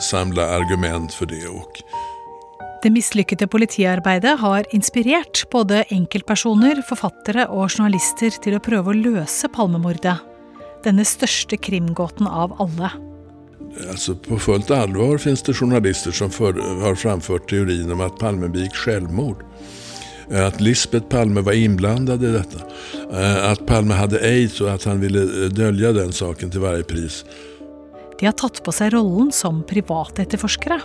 samla 0.01 0.45
argument 0.45 1.13
för 1.13 1.25
det. 1.25 1.47
Och 1.47 1.71
Det 2.83 2.89
mislykkede 2.89 3.47
politiarbeidet 3.47 4.39
har 4.39 4.65
inspirert 4.69 5.49
både 5.49 5.83
enkeltpersoner, 5.89 6.81
forfattere 6.89 7.47
og 7.47 7.71
journalister 7.71 8.37
til 8.43 8.57
å 8.57 8.61
prøve 8.61 8.93
å 8.93 8.97
løse 8.97 9.49
Palmemordet. 9.49 10.17
Denne 10.85 11.05
største 11.05 11.57
krimgåten 11.57 12.27
av 12.27 12.53
alle. 12.61 12.91
alltså 13.89 14.15
på 14.15 14.39
fullt 14.39 14.71
allvar 14.71 15.17
finns 15.17 15.41
det 15.41 15.53
journalister 15.53 16.11
som 16.11 16.31
för, 16.31 16.53
har 16.81 16.95
framfört 16.95 17.49
teorin 17.49 17.91
om 17.91 18.01
att 18.01 18.19
Palme 18.19 18.47
begick 18.47 18.75
självmord. 18.75 19.43
Eh, 20.31 20.47
Att 20.47 20.61
Lisbeth 20.61 21.07
Palme 21.07 21.41
var 21.41 21.53
inblandad 21.53 22.23
i 22.23 22.31
detta. 22.31 22.59
At 23.11 23.59
Att 23.59 23.65
Palme 23.65 23.93
hadde 23.93 24.19
aids 24.19 24.61
og 24.61 24.69
at 24.73 24.83
han 24.83 25.01
ville 25.01 25.23
eh, 25.23 25.49
dölja 25.49 25.93
den 25.93 26.11
saken 26.11 26.51
til 26.51 26.61
varje 26.61 26.83
pris. 26.83 27.23
De 28.19 28.25
har 28.25 28.33
tatt 28.33 28.63
på 28.65 28.73
seg 28.73 28.93
rollen 28.93 29.31
som 29.31 29.61
privatetterforskere. 29.63 30.79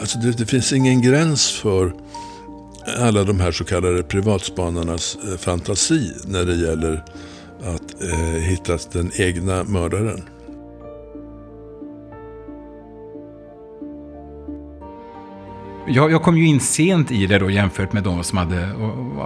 Alltså 0.00 0.18
det, 0.18 0.38
det 0.38 0.46
finns 0.46 0.72
ingen 0.72 1.02
gräns 1.02 1.50
for 1.50 1.92
alle 2.98 3.24
de 3.24 3.40
här 3.40 3.52
så 3.52 3.64
kallade 3.64 4.02
privatspanarnas 4.02 5.18
eh, 5.24 5.36
fantasi 5.38 6.12
når 6.26 6.44
det 6.44 6.54
gjelder 6.54 7.04
att 7.62 8.02
eh, 8.02 8.42
hitta 8.42 8.78
den 8.92 9.10
egne 9.14 9.64
mördaren. 9.64 10.22
Jag, 15.90 16.12
jag 16.12 16.22
kom 16.22 16.38
ju 16.38 16.46
in 16.46 16.60
sent 16.60 17.10
i 17.10 17.26
det 17.26 17.38
då 17.38 17.50
jämfört 17.50 17.92
med 17.92 18.02
de 18.02 18.24
som 18.24 18.38
hade, 18.38 18.68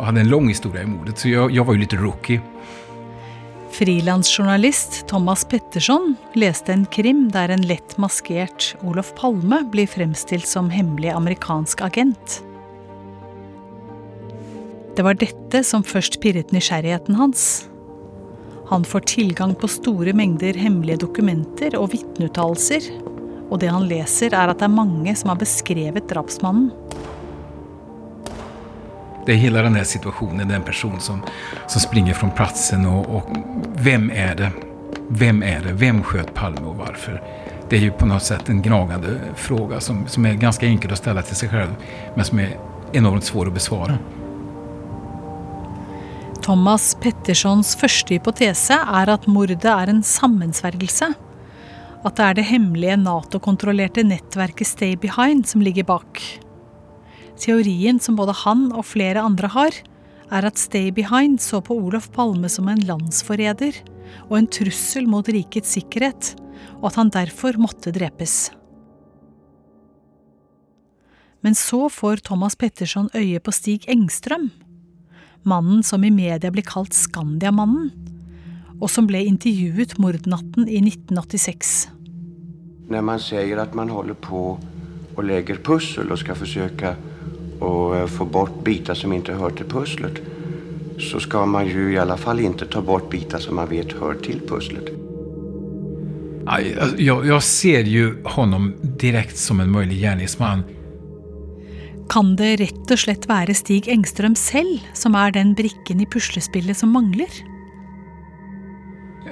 hade 0.05 0.21
en 0.21 0.29
lång 0.29 0.49
historia 0.49 0.83
i 0.83 0.87
mordet. 0.87 1.19
Så 1.19 1.29
jag, 1.29 1.51
jag 1.51 1.65
var 1.65 1.75
ju 1.75 1.81
lite 1.81 1.97
rookie. 1.97 2.41
Frilansjournalist 3.71 5.07
Thomas 5.07 5.45
Petterson 5.45 6.15
leste 6.35 6.73
en 6.73 6.87
krim 6.87 7.31
der 7.33 7.49
en 7.49 7.63
lett 7.63 7.97
maskert 7.97 8.77
Olof 8.81 9.15
Palme 9.15 9.63
blir 9.73 9.87
fremstilt 9.87 10.47
som 10.47 10.71
hemmelig 10.71 11.09
amerikansk 11.09 11.81
agent. 11.81 12.43
Det 14.97 15.03
var 15.03 15.15
dette 15.15 15.65
som 15.65 15.83
først 15.83 16.21
pirret 16.21 16.53
nysgjerrigheten 16.53 17.15
hans. 17.15 17.69
Han 18.69 18.85
får 18.85 19.01
tilgang 19.01 19.55
på 19.55 19.69
store 19.69 20.13
mengder 20.13 20.55
hemmelige 20.55 21.01
dokumenter 21.07 21.79
og 21.81 21.91
vitneuttalelser, 21.93 22.85
og 23.53 23.61
det 23.61 23.69
han 23.69 23.85
leser 23.85 24.33
er 24.33 24.49
at 24.49 24.63
det 24.63 24.65
er 24.65 24.73
mange 24.73 25.13
som 25.19 25.33
har 25.33 25.41
beskrevet 25.41 26.09
drapsmannen. 26.09 26.71
Det 29.27 29.37
hele 29.39 29.61
denne 29.63 29.85
situasjonen, 29.87 30.49
den 30.49 30.65
person 30.67 30.97
som, 31.01 31.21
som 31.71 31.83
springer 31.85 32.17
fra 32.19 32.31
plassen, 32.35 32.89
og, 32.91 33.07
og 33.07 33.77
hvem 33.85 34.09
er 34.11 34.35
det? 34.41 34.49
Hvem 35.13 35.43
er 35.47 35.61
det? 35.63 35.77
Hvem 35.79 36.01
skjøt 36.09 36.33
Palme 36.35 36.73
og 36.73 36.81
hvorfor? 36.81 37.21
Det 37.69 37.79
er 37.79 37.87
jo 37.87 37.95
på 38.01 38.09
noe 38.09 38.21
sett 38.25 38.49
en 38.51 38.63
gnagende 38.65 39.15
fråga 39.39 39.79
som, 39.81 40.03
som 40.11 40.27
er 40.27 40.41
ganske 40.41 40.67
enkel 40.67 40.93
å 40.93 40.99
stille 40.99 41.23
til 41.29 41.39
seg 41.39 41.53
selv, 41.53 41.87
men 42.17 42.27
som 42.27 42.41
er 42.43 42.57
enormt 42.97 43.29
svår 43.29 43.53
å 43.53 43.55
besvare. 43.55 44.01
Thomas 46.43 46.91
Pettersons 46.99 47.77
første 47.79 48.17
hypotese 48.17 48.75
er 48.75 49.13
at 49.13 49.29
mordet 49.31 49.69
er 49.71 49.93
en 49.93 50.03
sammensvergelse. 50.03 51.13
At 52.03 52.17
det 52.19 52.25
er 52.27 52.35
det 52.35 52.49
hemmelige 52.49 52.97
Nato-kontrollerte 52.99 54.03
nettverket 54.03 54.67
Stay 54.67 54.97
Behind 54.99 55.47
som 55.47 55.63
ligger 55.63 55.87
bak. 55.87 56.19
Teorien 57.39 58.01
som 58.03 58.17
både 58.19 58.35
han 58.43 58.71
og 58.75 58.89
flere 58.91 59.23
andre 59.23 59.51
har, 59.55 59.77
er 60.33 60.49
at 60.49 60.59
Stay 60.59 60.91
Behind 60.95 61.39
så 61.43 61.61
på 61.63 61.77
Olof 61.79 62.09
Palme 62.15 62.51
som 62.51 62.67
en 62.73 62.83
landsforræder 62.89 63.79
og 64.29 64.35
en 64.41 64.51
trussel 64.51 65.07
mot 65.07 65.29
rikets 65.31 65.77
sikkerhet, 65.77 66.35
og 66.81 66.91
at 66.91 66.99
han 66.99 67.13
derfor 67.15 67.59
måtte 67.61 67.95
drepes. 67.95 68.51
Men 71.43 71.55
så 71.59 71.89
får 71.91 72.23
Thomas 72.27 72.59
Petterson 72.59 73.11
øye 73.15 73.39
på 73.43 73.55
Stig 73.55 73.87
Engstrøm. 73.91 74.51
Mannen 75.47 75.83
som 75.87 76.03
i 76.07 76.11
media 76.11 76.51
blir 76.55 76.67
kalt 76.67 76.95
Skandiamannen, 76.95 77.91
og 78.81 78.91
som 78.91 79.07
ble 79.07 79.25
intervjuet 79.27 79.99
mordnatten 79.99 80.69
i 80.69 80.81
1986. 80.83 81.89
Når 82.93 83.03
man 83.07 83.21
sier 83.23 83.61
at 83.63 83.75
man 83.75 83.89
holder 83.89 84.15
på 84.15 84.59
och 85.15 85.25
lägger 85.25 85.57
pussel 85.57 86.11
og 86.11 86.19
skal 86.19 86.35
forsøke 86.35 86.97
och 87.61 87.97
eh, 87.97 88.07
få 88.07 88.25
bort 88.25 88.65
biter 88.65 88.95
som 88.95 89.13
ikke 89.13 89.35
hører 89.35 89.57
til 89.57 89.67
pusslet 89.69 90.23
så 91.03 91.21
skal 91.21 91.49
man 91.49 91.69
jo 91.69 91.89
i 91.91 91.99
alle 92.01 92.17
fall 92.21 92.41
ikke 92.43 92.69
ta 92.73 92.83
bort 92.85 93.09
biter 93.13 93.43
som 93.43 93.59
man 93.61 93.71
vet 93.71 93.95
hører 93.99 94.21
til 94.25 94.43
pusslet. 94.49 94.93
Jeg, 96.43 96.75
jeg 96.75 97.01
Jag, 97.01 97.27
jag 97.27 97.43
ser 97.43 97.85
jo 97.87 98.15
honom 98.25 98.75
direkte 99.01 99.39
som 99.39 99.61
en 99.61 99.71
mulig 99.71 100.01
gjerningsmann. 100.01 100.65
Kan 102.11 102.37
det 102.37 102.61
rett 102.61 102.91
og 102.91 102.99
slett 102.99 103.29
være 103.29 103.55
Stig 103.55 103.89
Engstrøm 103.89 104.35
selv 104.37 104.83
som 104.95 105.15
er 105.15 105.33
den 105.33 105.55
brikken 105.55 106.03
i 106.03 106.07
puslespillet 106.07 106.77
som 106.77 106.93
mangler? 106.93 107.31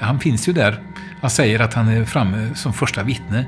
Han 0.00 0.20
finns 0.20 0.48
ju 0.48 0.52
där. 0.52 0.82
Han 1.20 1.30
säger 1.30 1.60
att 1.60 1.74
han 1.74 1.88
är 1.88 2.04
framme 2.04 2.54
som 2.54 2.72
första 2.72 3.02
vittne. 3.02 3.46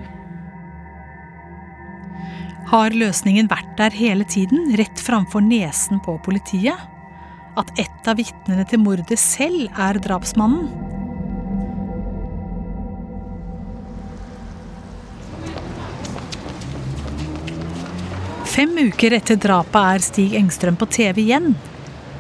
Har 2.73 2.91
løsningen 2.91 3.51
vært 3.53 3.75
der 3.77 3.91
hele 3.93 4.25
tiden, 4.25 4.73
rett 4.77 5.01
framfor 5.01 5.41
nesen 5.45 6.01
på 6.01 6.19
politiet? 6.25 6.79
At 7.57 7.69
ett 7.79 8.09
av 8.09 8.17
vitnene 8.17 8.65
til 8.65 8.81
mordet 8.81 9.19
selv 9.21 9.69
er 9.77 9.99
drapsmannen? 10.01 10.71
Fem 18.53 18.73
uker 18.89 19.15
etter 19.17 19.37
drapet 19.41 19.77
er 19.81 20.03
Stig 20.05 20.35
Engstrøm 20.37 20.81
på 20.81 20.89
TV 20.93 21.23
igjen. 21.27 21.53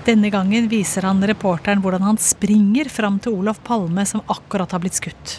Denne 0.04 0.30
gangen 0.35 0.66
viser 0.68 1.06
han 1.06 1.23
reporteren 1.23 1.82
hvordan 1.82 2.02
han 2.02 2.18
springer 2.18 2.88
fram 2.90 3.21
til 3.23 3.37
Olof 3.38 3.61
Palme, 3.62 4.02
som 4.06 4.25
akkurat 4.26 4.73
har 4.75 4.82
blitt 4.82 4.99
skutt. 4.99 5.38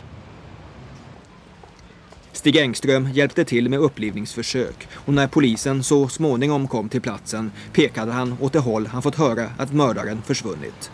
Stig 2.33 2.55
Engström 2.57 3.09
hjälpte 3.13 3.45
til 3.45 3.69
med 3.69 3.83
opplivningsforsøk 3.83 4.87
og 5.05 5.13
når 5.13 5.29
polisen 5.31 5.83
så 5.83 5.99
småningom 6.09 6.65
kom 6.67 6.89
til 6.91 7.03
platsen 7.03 7.51
pekade 7.75 8.11
han 8.11 8.33
åt 8.39 8.55
det 8.55 8.63
håll 8.65 8.87
han 8.91 9.03
fått 9.05 9.19
høre 9.21 9.51
at 9.59 9.71
mördaren 9.71 10.23
forsvunnet. 10.27 10.89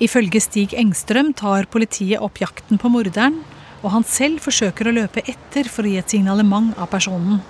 Ifølge 0.00 0.40
Stig 0.40 0.72
Engstrøm 0.80 1.34
tar 1.36 1.68
politiet 1.72 2.22
opp 2.24 2.40
jakten 2.40 2.80
på 2.80 2.88
morderen, 2.88 3.42
og 3.82 3.92
han 3.92 4.04
selv 4.08 4.40
forsøker 4.44 4.88
å 4.88 4.94
løpe 4.96 5.24
etter 5.28 5.68
for 5.68 5.84
å 5.84 5.92
gi 5.92 5.98
et 6.00 6.12
signalement 6.12 6.72
av 6.80 6.88
personen. 6.92 7.40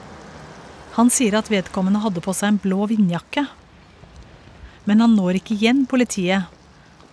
Han 0.97 1.11
sier 1.11 1.37
at 1.38 1.50
vedkommende 1.50 2.02
hadde 2.02 2.23
på 2.25 2.35
seg 2.35 2.54
en 2.54 2.62
blå 2.64 2.87
vindjakke. 2.90 3.47
Men 4.85 5.01
han 5.01 5.15
når 5.17 5.41
ikke 5.41 5.55
igjen 5.55 5.85
politiet. 5.87 6.49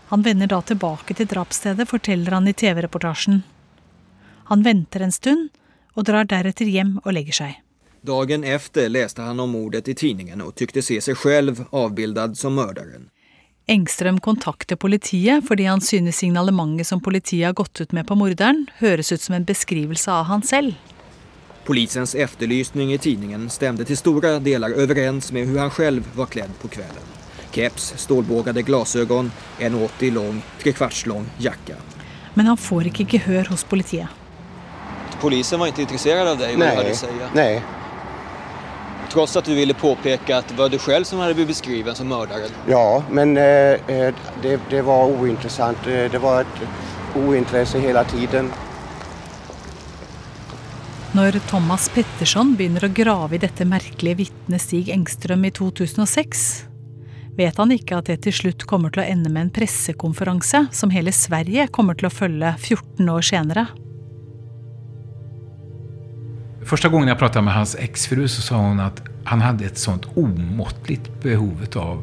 Han 0.07 0.23
vender 0.23 0.47
da 0.47 0.61
tilbake 0.61 1.13
til 1.13 1.27
drapsstedet, 1.27 1.87
forteller 1.89 2.37
han 2.37 2.47
i 2.47 2.53
TV-reportasjen. 2.53 3.41
Han 4.47 4.63
venter 4.63 5.03
en 5.03 5.11
stund, 5.11 5.49
og 5.97 6.05
drar 6.07 6.27
deretter 6.29 6.69
hjem 6.69 6.99
og 7.03 7.11
legger 7.17 7.35
seg. 7.41 7.57
Dagen 8.07 8.43
efter 8.43 8.87
leste 8.89 9.21
han 9.21 9.39
om 9.39 9.51
mordet 9.51 9.87
i 9.91 9.95
tidningen 9.97 10.41
og 10.45 10.55
tykte 10.55 10.83
se 10.85 10.99
seg 11.03 11.17
selv 11.19 11.65
avbildet 11.75 12.37
som 12.39 12.55
morderen. 12.55 13.09
Engstrøm 13.67 14.21
kontakter 14.23 14.79
politiet 14.79 15.43
fordi 15.47 15.65
han 15.67 15.83
synes 15.83 16.21
signalementet 16.21 16.87
som 16.87 17.01
politiet 17.03 17.49
har 17.49 17.57
gått 17.57 17.81
ut 17.81 17.91
med 17.91 18.07
på 18.07 18.15
morderen, 18.15 18.63
høres 18.79 19.11
ut 19.11 19.21
som 19.21 19.35
en 19.35 19.49
beskrivelse 19.49 20.13
av 20.13 20.29
han 20.31 20.45
selv. 20.45 20.77
Polisens 21.67 22.15
efterlysning 22.15 22.93
i 22.95 23.01
tidningen 23.01 23.49
stemte 23.51 23.83
til 23.83 23.99
store 23.99 24.37
deler 24.39 24.77
overens 24.79 25.33
med 25.35 25.49
hvordan 25.49 25.67
han 25.67 25.77
selv 25.81 26.15
var 26.15 26.31
kledd 26.31 26.55
på 26.61 26.71
kvällen. 26.71 27.16
Keps, 27.57 27.93
stålbågade 27.97 28.61
glasögon, 28.61 29.31
en 29.59 29.75
80 29.75 30.11
lång, 30.11 30.41
trekvarts 30.63 31.05
lång 31.05 31.25
jacka. 31.41 31.73
Men 32.33 32.45
han 32.45 32.57
får 32.57 32.87
ikke 32.91 33.05
gehør 33.17 33.49
hos 33.49 33.63
politiet. 33.65 34.07
Polisen 35.21 35.57
var 35.59 35.71
ikke 35.71 35.81
interessert 35.87 36.27
av 36.29 36.37
deg? 36.37 36.53
Nei. 36.53 36.67
Nej, 36.67 36.75
du 36.75 36.77
hade 36.77 36.91
att 36.91 36.97
säga. 36.97 37.29
nej. 37.33 37.63
Trots 39.09 39.35
att 39.37 39.45
du 39.45 39.55
ville 39.55 39.73
påpeka 39.73 40.37
att 40.37 40.47
det 40.47 40.53
var 40.55 40.69
du 40.69 40.77
själv 40.79 41.03
som 41.03 41.19
hade 41.19 41.33
blivit 41.33 41.47
beskriven 41.55 41.95
som 41.95 42.07
mördaren. 42.07 42.49
Ja, 42.67 43.03
men 43.11 43.37
eh, 43.37 43.43
eh, 43.87 44.13
det, 44.41 44.59
det 44.69 44.81
var 44.81 45.05
ointressant. 45.05 45.77
Eh, 45.87 46.11
Det 46.11 46.17
var 46.21 46.41
ett 46.41 46.61
ointresse 47.15 47.79
hele 47.79 48.03
tiden. 48.03 48.51
Når 51.15 51.39
Thomas 51.49 51.89
Petterson 51.89 52.51
begynner 52.59 52.83
å 52.85 52.91
grave 52.93 53.35
i 53.35 53.41
dette 53.41 53.65
merkelige 53.65 54.19
vitnet 54.19 54.61
Stig 54.61 54.89
Engstrøm 54.93 55.45
i 55.47 55.51
2006, 55.55 56.43
vet 57.37 57.57
han 57.57 57.73
ikke 57.73 57.99
at 57.99 58.09
det 58.09 58.21
til 58.25 58.35
slutt 58.35 58.65
kommer 58.69 58.93
til 58.93 59.03
å 59.03 59.07
ende 59.07 59.31
med 59.31 59.47
en 59.47 59.51
pressekonferanse 59.53 60.65
som 60.73 60.93
hele 60.93 61.13
Sverige 61.15 61.67
kommer 61.73 61.97
til 61.97 62.09
å 62.09 62.13
følge 62.13 62.53
14 62.57 63.11
år 63.13 63.25
senere. 63.25 63.67
Første 66.67 66.89
gangen 66.91 67.07
jeg 67.07 67.19
pratet 67.19 67.45
med 67.45 67.55
hans 67.55 67.77
eksfru, 67.79 68.25
så 68.27 68.43
sa 68.43 68.59
hun 68.59 68.81
at 68.83 68.99
han 69.27 69.43
hadde 69.43 69.67
et 69.67 69.79
sånt 69.79 70.07
omåttligt 70.19 71.07
behov 71.23 71.63
av 71.79 72.01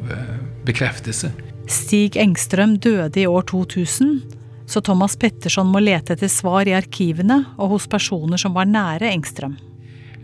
bekreftelse. 0.65 1.29
Stig 1.69 2.17
Engstrøm 2.21 2.77
døde 2.81 3.21
i 3.21 3.27
år 3.29 3.45
2000, 3.49 4.17
så 4.65 4.81
Thomas 4.81 5.17
Petterson 5.21 5.69
må 5.69 5.81
lete 5.81 6.15
etter 6.15 6.29
svar 6.29 6.65
i 6.69 6.73
arkivene 6.77 7.43
og 7.57 7.75
hos 7.75 7.87
personer 7.89 8.41
som 8.41 8.55
var 8.57 8.69
nære 8.69 9.11
Engstrøm. 9.13 9.57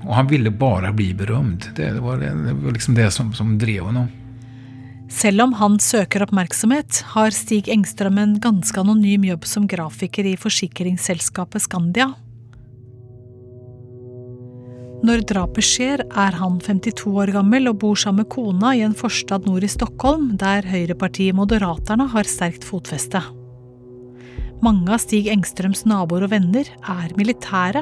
Og 0.01 0.15
han 0.17 0.29
ville 0.29 0.49
bare 0.49 0.89
bli 0.97 1.11
berømt. 1.13 1.69
Det 1.77 1.91
var, 2.01 2.17
det, 2.21 2.31
var 2.33 2.73
liksom 2.73 2.97
det 2.97 3.11
som, 3.13 3.29
som 3.37 3.53
drev 3.61 3.91
honom. 3.91 4.09
Selv 5.11 5.43
om 5.43 5.53
han 5.59 5.75
søker 5.83 6.23
oppmerksomhet, 6.23 7.01
har 7.13 7.33
Stig 7.35 7.67
Engstrøm 7.69 8.17
en 8.21 8.37
ganske 8.41 8.79
anonym 8.79 9.25
jobb 9.27 9.43
som 9.49 9.67
grafiker 9.69 10.29
i 10.29 10.37
forsikringsselskapet 10.39 11.65
Skandia. 11.65 12.13
Når 15.01 15.23
drapet 15.27 15.65
skjer, 15.65 16.03
er 16.05 16.37
han 16.37 16.59
52 16.61 17.09
år 17.09 17.33
gammel 17.35 17.67
og 17.71 17.79
bor 17.81 17.97
sammen 17.97 18.23
med 18.23 18.31
kona 18.31 18.75
i 18.77 18.83
en 18.85 18.95
forstad 18.95 19.47
nord 19.49 19.65
i 19.65 19.71
Stockholm, 19.71 20.35
der 20.39 20.67
høyrepartiet 20.69 21.35
Moderaterna 21.35 22.05
har 22.13 22.29
sterkt 22.29 22.65
fotfeste. 22.67 23.23
Mange 24.61 24.93
av 24.93 25.01
Stig 25.01 25.27
Engstrøms 25.33 25.87
naboer 25.89 26.27
og 26.27 26.35
venner 26.35 26.69
er 26.85 27.15
militære. 27.17 27.81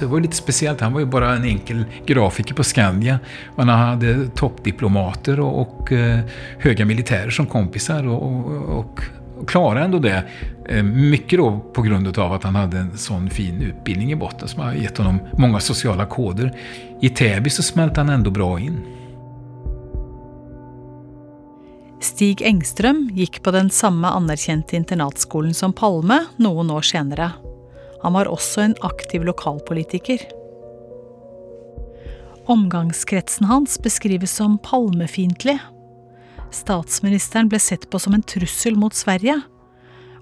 Det 0.00 0.06
var 0.06 0.20
lite 0.20 0.36
speciellt. 0.36 0.80
Han 0.80 0.92
var 0.92 1.00
ju 1.00 1.06
bara 1.06 1.36
en 1.36 1.44
enkel 1.44 1.84
grafiker 2.06 2.54
på 2.54 2.64
Skandia. 2.64 3.18
Men 3.56 3.68
han 3.68 3.88
hade 3.88 4.28
toppdiplomater 4.28 5.40
och, 5.40 5.60
och 5.60 5.92
eh, 5.92 6.20
höga 6.58 6.84
militärer 6.84 7.30
som 7.30 7.46
kompisar 7.46 8.08
och, 8.08 8.22
och, 8.22 8.78
och, 8.78 9.00
klarade 9.46 9.84
ändå 9.84 9.98
det. 9.98 10.24
Eh, 10.68 10.82
mycket 10.82 11.38
då 11.38 11.58
på 11.74 11.82
han 12.42 12.54
hade 12.54 12.78
en 12.78 12.98
sån 12.98 13.30
fin 13.30 13.62
utbildning 13.62 14.12
i 14.12 14.16
botten 14.16 14.48
som 14.48 14.62
har 14.62 14.72
gett 14.72 14.98
honom 14.98 15.20
många 15.38 15.60
sociala 15.60 16.06
koder. 16.06 16.56
I 17.00 17.08
Täby 17.08 17.50
så 17.50 17.62
smälte 17.62 18.00
han 18.00 18.08
ändå 18.08 18.30
bra 18.30 18.60
in. 18.60 18.80
Stig 22.00 22.42
Engstrøm 22.42 23.08
gikk 23.14 23.40
på 23.42 23.50
den 23.50 23.70
samme 23.70 24.08
anerkjente 24.08 24.76
internatskolen 24.78 25.54
som 25.54 25.72
Palme 25.72 26.24
noen 26.36 26.70
år 26.70 26.86
senere. 26.86 27.32
Han 28.02 28.14
var 28.14 28.30
også 28.30 28.62
en 28.62 28.76
aktiv 28.86 29.24
lokalpolitiker. 29.26 30.22
Omgangskretsen 32.48 33.48
hans 33.50 33.76
beskrives 33.82 34.32
som 34.38 34.56
palmefiendtlig. 34.64 35.58
Statsministeren 36.54 37.50
ble 37.52 37.60
sett 37.60 37.90
på 37.90 38.00
som 38.00 38.14
en 38.16 38.24
trussel 38.24 38.78
mot 38.80 38.94
Sverige, 38.96 39.36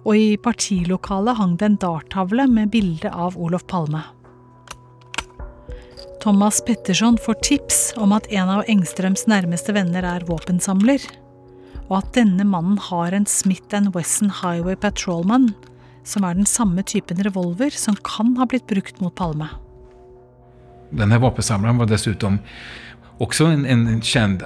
og 0.06 0.18
i 0.18 0.34
partilokalet 0.38 1.38
hang 1.38 1.54
det 1.58 1.68
en 1.70 1.80
darttavle 1.82 2.48
med 2.50 2.72
bilde 2.74 3.10
av 3.10 3.38
Olof 3.38 3.66
Palme. 3.70 4.02
Thomas 6.22 6.58
Petterson 6.66 7.18
får 7.22 7.38
tips 7.46 7.78
om 8.02 8.10
at 8.16 8.26
en 8.34 8.50
av 8.50 8.66
Engstrøms 8.66 9.28
nærmeste 9.30 9.74
venner 9.76 10.02
er 10.02 10.26
våpensamler, 10.26 11.02
og 11.86 12.00
at 12.00 12.08
denne 12.16 12.42
mannen 12.42 12.80
har 12.82 13.14
en 13.14 13.28
Smith 13.30 13.70
Wesson 13.94 14.32
Highway 14.42 14.74
Patrolman, 14.74 15.52
som 16.06 16.24
er 16.24 16.38
den 16.38 16.46
samme 16.46 16.84
typen 16.86 17.20
revolver 17.26 17.74
som 17.74 17.96
kan 18.06 18.36
ha 18.38 18.46
blitt 18.48 18.66
brukt 18.70 19.00
mot 19.02 19.14
Palme. 19.14 19.48
Denne 20.94 21.18
våpensamleren 21.18 21.82
var 21.82 21.90
dessutom 21.90 22.38
også 23.22 23.48
en, 23.50 23.64
en 23.66 24.00
kjent 24.04 24.44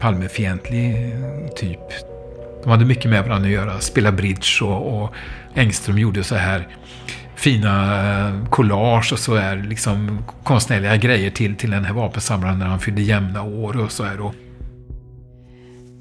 Palmefientlig 0.00 1.56
typ. 1.58 1.96
De 2.62 2.70
hadde 2.70 2.86
mye 2.86 3.10
med 3.10 3.24
hverandre 3.26 3.50
å 3.50 3.54
gjøre. 3.56 3.80
Spille 3.82 4.12
bridge 4.14 4.62
og, 4.64 4.86
og 4.86 5.58
Engström 5.58 5.98
gjorde 6.00 6.24
så 6.24 6.38
her 6.40 6.68
fina 7.42 7.74
kollasj 8.54 9.16
og 9.16 9.20
så 9.20 9.36
er 9.40 9.64
liksom 9.66 10.06
kunstnerlige 10.46 11.00
greier 11.02 11.34
til, 11.34 11.56
til 11.58 11.74
denne 11.74 11.94
våpensamleren 11.96 12.62
når 12.62 12.76
han 12.76 12.84
fyllde 12.84 13.08
jevne 13.08 13.42
år 13.42 13.80
og 13.82 13.92
så 13.92 14.06
her, 14.06 14.20
Och 14.20 14.41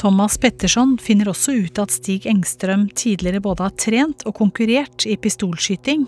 Thomas 0.01 0.37
Petterson 0.37 0.95
finner 0.97 1.29
også 1.29 1.53
ut 1.61 1.77
at 1.77 1.91
Stig 1.93 2.23
Engstrøm 2.25 2.87
tidligere 2.97 3.37
både 3.45 3.67
har 3.67 3.73
trent 3.77 4.23
og 4.25 4.33
konkurrert 4.39 5.05
i 5.05 5.13
pistolskyting, 5.13 6.07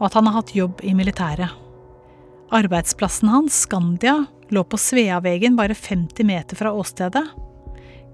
og 0.00 0.08
at 0.08 0.16
han 0.18 0.26
har 0.26 0.40
hatt 0.40 0.50
jobb 0.56 0.82
i 0.82 0.90
militæret. 0.98 1.52
Arbeidsplassen 2.50 3.30
hans, 3.30 3.60
Skandia, 3.62 4.16
lå 4.50 4.64
på 4.66 4.74
Sveavegen 4.74 5.54
bare 5.54 5.76
50 5.78 6.26
meter 6.26 6.58
fra 6.58 6.74
åstedet. 6.74 7.22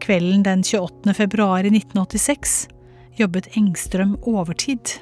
Kvelden 0.04 0.44
den 0.44 0.60
28. 0.60 1.16
februar 1.16 1.64
i 1.64 1.72
1986 1.72 2.58
jobbet 3.16 3.48
Engstrøm 3.56 4.18
overtid. 4.28 4.98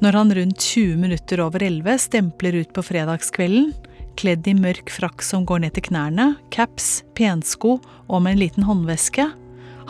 Når 0.00 0.16
han 0.16 0.32
rundt 0.40 0.64
20 0.64 0.96
minutter 0.96 1.44
over 1.44 1.60
11 1.62 2.00
stempler 2.08 2.62
ut 2.64 2.72
på 2.72 2.88
fredagskvelden, 2.88 3.74
kledd 4.20 4.46
i 4.48 4.54
mørk 4.56 4.90
frakk 4.92 5.22
som 5.24 5.44
går 5.48 5.64
ned 5.64 5.74
til 5.76 5.88
knærne, 5.90 6.34
caps, 6.54 7.02
pensko 7.18 7.78
og 8.08 8.22
med 8.24 8.34
en 8.34 8.42
liten 8.42 8.66
håndveske, 8.68 9.28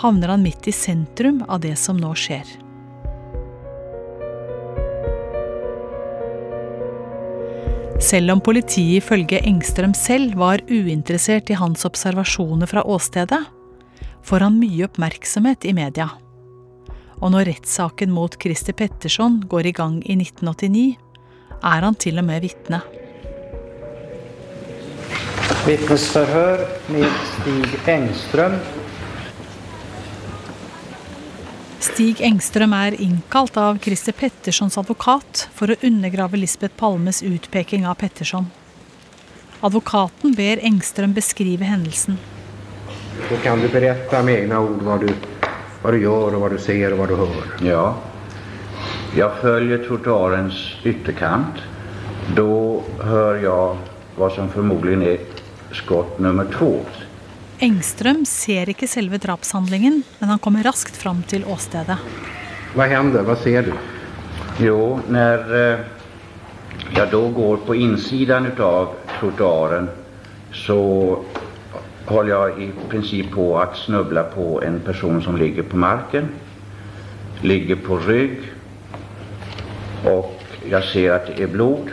havner 0.03 0.35
han 0.35 0.45
midt 0.45 0.69
i 0.69 0.75
sentrum 0.75 1.43
av 1.49 1.63
det 1.65 1.77
som 1.81 1.99
nå 2.01 2.13
skjer. 2.19 2.47
Selv 8.05 8.35
om 8.35 8.41
politiet 8.45 8.99
ifølge 9.01 9.39
Engstrøm 9.49 9.95
selv 9.97 10.35
var 10.37 10.61
uinteressert 10.69 11.49
i 11.49 11.57
hans 11.57 11.87
observasjoner 11.89 12.69
fra 12.69 12.83
åstedet, 12.85 13.41
får 14.25 14.45
han 14.45 14.59
mye 14.59 14.89
oppmerksomhet 14.89 15.65
i 15.65 15.73
media. 15.77 16.11
Og 17.23 17.33
når 17.33 17.49
rettssaken 17.49 18.13
mot 18.13 18.35
Christer 18.43 18.77
Petterson 18.77 19.39
går 19.49 19.71
i 19.71 19.75
gang 19.77 20.03
i 20.03 20.19
1989, 20.19 20.85
er 21.65 21.87
han 21.87 21.97
til 21.97 22.21
og 22.21 22.29
med 22.29 22.45
vitne. 22.45 22.83
Vittnesförhör 25.67 26.67
med 26.87 27.11
Stig 27.41 27.89
Engström. 27.89 28.53
Stig 31.79 32.21
Engstrøm 32.21 32.73
er 32.73 33.01
innkalt 33.01 33.57
av 33.57 33.79
Christer 33.81 34.13
Pettersons 34.13 34.77
advokat 34.79 35.47
for 35.57 35.73
å 35.73 35.79
undergrave 35.81 36.37
Lisbeth 36.37 36.77
Palmes 36.77 37.23
utpeking 37.23 37.87
av 37.89 37.95
Petterson. 37.95 38.51
Advokaten 39.65 40.35
ber 40.37 40.61
Engstrøm 40.61 41.15
beskrive 41.17 41.65
hendelsen. 41.65 42.19
Så 43.31 43.41
kan 43.41 43.65
du 43.65 43.69
berette 43.73 44.21
med 44.23 44.43
egne 44.43 44.61
ord 44.61 44.85
hva 44.85 44.99
du, 45.01 45.09
hva 45.81 45.95
du 45.95 46.01
gjør, 46.03 46.37
og 46.37 46.45
hva 46.45 46.51
du 46.53 46.59
ser 46.61 46.93
og 46.93 47.01
hva 47.01 47.09
du 47.09 47.17
hører. 47.23 47.55
Ja. 47.65 47.87
Jeg 49.17 49.41
følger 49.41 49.81
trottoarens 49.89 50.61
ytterkant. 50.85 51.65
Da 52.37 52.51
hører 53.09 53.41
jeg 53.49 53.95
hva 54.19 54.29
som 54.35 54.53
formodentlig 54.53 55.15
er 55.15 55.31
skott 55.75 56.19
nummer 56.23 56.49
to. 56.55 56.77
Engstrøm 57.63 58.25
ser 58.27 58.71
ikke 58.73 58.89
selve 58.91 59.21
drapshandlingen, 59.23 60.03
men 60.19 60.33
han 60.33 60.41
kommer 60.43 60.67
raskt 60.67 60.97
fram 60.99 61.23
til 61.31 61.47
åstedet. 61.51 61.99
Hva 62.75 62.89
hender? 62.91 63.23
Hva 63.27 63.37
ser 63.39 63.69
du? 63.69 63.75
Jo, 64.63 64.99
når 65.11 65.55
eh, 65.59 65.85
jeg 66.95 67.11
da 67.13 67.21
går 67.39 67.63
på 67.67 67.77
innsiden 67.79 68.51
av 68.59 68.97
trottoaren, 69.17 69.89
så 70.55 70.79
holder 72.09 72.33
jeg 72.33 72.67
i 72.67 72.89
prinsipp 72.91 73.31
på 73.35 73.49
å 73.57 73.65
snuble 73.79 74.27
på 74.35 74.49
en 74.67 74.81
person 74.85 75.23
som 75.25 75.39
ligger 75.41 75.67
på 75.71 75.79
marken. 75.81 76.29
Ligger 77.47 77.81
på 77.87 77.99
rygg. 78.05 78.45
Og 80.11 80.35
jeg 80.69 80.91
ser 80.91 81.17
at 81.17 81.31
det 81.31 81.47
er 81.47 81.53
blod. 81.55 81.91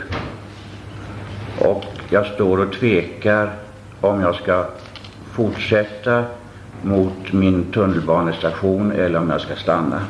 Og 1.64 1.86
jeg 2.12 2.34
står 2.34 2.66
og 2.66 2.74
tveker 2.76 3.52
om 4.02 4.22
jeg 4.22 4.38
skal 4.42 4.72
fortsette 5.36 6.16
mot 6.82 7.32
min 7.32 7.64
tunnelbanestasjon 7.72 8.92
eller 8.92 9.22
om 9.22 9.30
jeg 9.34 9.46
skal 9.46 9.60
stanna. 9.62 10.02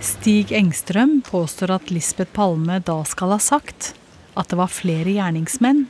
Stig 0.00 0.52
Engstrøm 0.54 1.20
påstår 1.26 1.72
at 1.74 1.90
Lisbeth 1.90 2.32
Palme 2.34 2.78
da 2.86 3.00
skal 3.06 3.34
ha 3.34 3.38
sagt 3.42 3.92
at 4.38 4.50
det 4.50 4.58
var 4.60 4.70
flere 4.70 5.10
gjerningsmenn, 5.10 5.86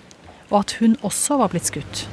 og 0.49 0.63
at 0.63 0.77
hun 0.81 0.97
også 1.05 1.37
var 1.43 1.53
blitt 1.53 1.69
skutt. 1.69 2.07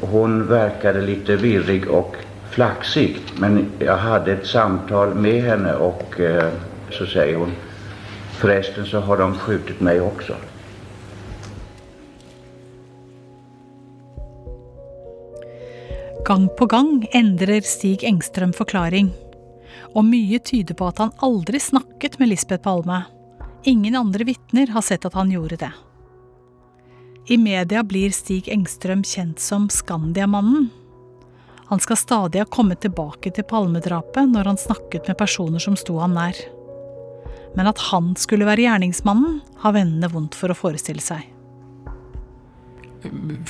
Hun 0.00 0.44
virket 0.48 1.00
litt 1.04 1.30
virrig 1.42 1.82
og 1.90 2.14
flaksig, 2.54 3.18
men 3.42 3.64
jeg 3.82 3.98
hadde 4.04 4.36
et 4.36 4.46
samtale 4.46 5.18
med 5.18 5.42
henne, 5.46 5.74
og 5.76 6.14
eh, 6.22 6.54
så 6.94 7.08
sier 7.10 7.42
hun 7.42 7.58
Forresten 8.40 8.86
så 8.88 9.02
har 9.04 9.20
de 9.20 9.26
skutt 9.36 9.82
meg 9.84 9.98
også. 10.00 10.38
Gang 16.30 16.48
på 16.58 16.66
gang 16.66 17.08
endrer 17.10 17.64
Stig 17.66 18.04
Engstrøm 18.06 18.52
forklaring. 18.54 19.08
Og 19.98 20.04
mye 20.06 20.38
tyder 20.38 20.76
på 20.78 20.86
at 20.86 21.00
han 21.02 21.10
aldri 21.26 21.58
snakket 21.58 22.20
med 22.20 22.30
Lisbeth 22.30 22.62
Palme. 22.62 23.00
Ingen 23.66 23.96
andre 23.98 24.28
vitner 24.28 24.70
har 24.70 24.84
sett 24.86 25.08
at 25.08 25.16
han 25.18 25.32
gjorde 25.34 25.58
det. 25.64 25.70
I 27.34 27.34
media 27.34 27.82
blir 27.82 28.14
Stig 28.14 28.46
Engstrøm 28.46 29.02
kjent 29.02 29.42
som 29.42 29.66
Skandiamannen. 29.74 30.68
Han 31.66 31.82
skal 31.82 31.98
stadig 31.98 32.44
ha 32.44 32.46
kommet 32.46 32.84
tilbake 32.86 33.34
til 33.34 33.48
Palmedrapet 33.50 34.30
når 34.30 34.52
han 34.52 34.62
snakket 34.68 35.10
med 35.10 35.18
personer 35.18 35.58
som 35.58 35.74
sto 35.74 35.98
han 35.98 36.14
nær. 36.14 36.38
Men 37.58 37.74
at 37.74 37.82
han 37.90 38.14
skulle 38.14 38.46
være 38.46 38.68
gjerningsmannen, 38.68 39.42
har 39.66 39.74
vennene 39.74 40.14
vondt 40.14 40.38
for 40.38 40.54
å 40.54 40.60
forestille 40.62 41.02
seg. 41.02 41.26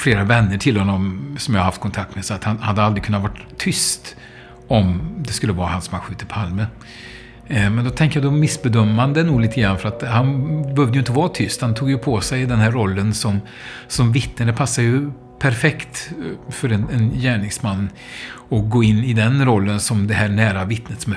Flere 0.00 0.24
venner 0.28 0.60
til 0.62 0.78
ham 0.80 1.36
som 1.38 1.54
jeg 1.54 1.62
har 1.62 1.70
hatt 1.70 1.82
kontakt 1.82 2.16
med, 2.16 2.26
sa 2.26 2.38
at 2.38 2.48
han 2.48 2.60
hadde 2.64 2.84
aldri 2.84 3.04
kunnet 3.04 3.24
vært 3.26 3.42
tyst 3.60 4.14
om 4.70 4.94
det 5.26 5.34
skulle 5.34 5.56
være 5.56 5.74
han 5.74 5.82
som 5.84 5.96
har 5.98 6.04
skutt 6.06 6.28
Palme. 6.30 6.68
Eh, 7.50 7.66
men 7.72 7.82
da 7.86 7.90
tenker 7.90 8.20
jeg, 8.20 8.28
da 8.28 8.34
misbedømmer 8.34 8.94
man 8.94 9.16
det 9.16 9.26
nog 9.26 9.40
litt 9.42 9.58
grann, 9.58 9.78
for 9.80 9.90
at 9.90 10.04
han 10.06 10.30
behøvde 10.70 11.00
jo 11.00 11.04
ikke 11.04 11.16
være 11.16 11.34
tyst. 11.40 11.64
Han 11.66 11.74
tok 11.78 11.90
jo 11.90 12.02
på 12.02 12.14
seg 12.24 12.46
denne 12.50 12.70
rollen 12.70 13.10
som, 13.16 13.40
som 13.90 14.12
vittne. 14.14 14.46
Det 14.50 14.56
passer 14.58 14.86
jo 14.86 15.00
perfekt 15.42 16.10
eh, 16.14 16.36
for 16.54 16.74
en, 16.76 16.86
en 16.94 17.08
gjerningsmann 17.18 17.88
å 18.54 18.60
gå 18.70 18.84
inn 18.86 19.02
i 19.06 19.16
den 19.18 19.42
rollen 19.46 19.82
som 19.82 20.06
det 20.10 20.18
her 20.18 20.30
nære 20.30 20.66
vittnet, 20.70 21.02
som, 21.02 21.16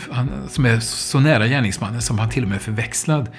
som, 0.49 0.69
er 0.69 0.81
så 0.85 1.21
nære 1.21 1.49
gjerningsmannen 1.51 2.03
som 2.03 2.21
han 2.21 2.33
til 2.33 2.47
og 2.47 2.53
med 2.55 2.65
forvekslet. 2.65 3.29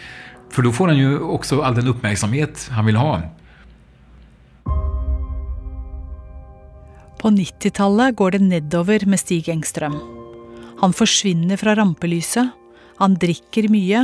For 0.55 0.67
da 0.67 0.71
får 0.75 0.93
han 0.93 1.01
jo 1.01 1.33
også 1.35 1.63
all 1.67 1.75
den 1.75 1.91
oppmerksomhet 1.91 2.69
han 2.77 2.87
vil 2.87 3.01
ha. 3.01 3.17
På 7.25 7.31
90-tallet 7.31 8.17
går 8.17 8.31
det 8.31 8.39
nedover 8.45 9.07
med 9.09 9.17
Stig 9.17 9.47
Engstrøm. 9.49 9.95
Han 10.83 10.93
forsvinner 10.93 11.57
fra 11.57 11.73
rampelyset, 11.79 12.51
han 12.99 13.15
drikker 13.17 13.71
mye, 13.73 14.03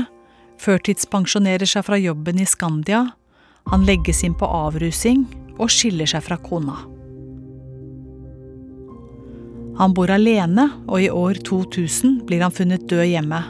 førtidspensjonerer 0.56 1.68
seg 1.68 1.85
fra 1.85 1.98
jobben 2.00 2.40
i 2.40 2.46
Skandia, 2.48 3.02
han 3.68 3.85
legges 3.85 4.22
inn 4.24 4.33
på 4.40 4.48
avrusing 4.48 5.26
og 5.59 5.68
skiller 5.68 6.09
seg 6.09 6.24
fra 6.24 6.38
kona. 6.40 6.78
Han 9.83 9.92
bor 9.92 10.12
alene, 10.16 10.70
og 10.88 11.04
i 11.04 11.11
år 11.12 11.42
2000 11.44 12.22
blir 12.24 12.40
han 12.40 12.56
funnet 12.56 12.87
død 12.88 13.04
hjemme. 13.04 13.42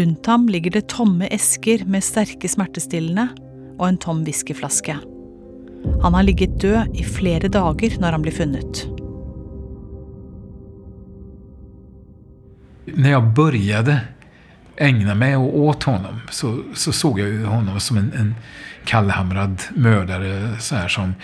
Rundt 0.00 0.32
ham 0.32 0.50
ligger 0.50 0.74
det 0.80 0.88
tomme 0.90 1.30
esker 1.30 1.86
med 1.86 2.02
sterke 2.02 2.50
smertestillende 2.50 3.28
og 3.78 3.86
en 3.92 4.02
tom 4.02 4.26
whiskyflaske. 4.26 4.98
Han 6.02 6.14
har 6.14 6.22
ligget 6.22 6.60
død 6.60 6.94
i 6.94 7.04
flere 7.04 7.48
dager 7.48 7.98
når 8.00 8.16
han 8.16 8.22
blir 8.22 8.34
funnet. 8.34 8.84
Når 12.94 13.10
jeg 13.10 13.34
begynte 13.36 14.00
ägna 14.78 15.14
meg 15.14 15.38
åt 15.38 15.82
honom 15.84 16.20
så, 16.30 16.62
så 16.74 16.92
såg 16.92 17.18
ju 17.18 17.44
honom 17.44 17.80
som 17.80 17.96
en, 17.98 18.12
en 18.14 18.34
kallhamrad 18.84 19.62
mördare 19.74 20.56
så 20.60 20.76
som, 20.88 21.14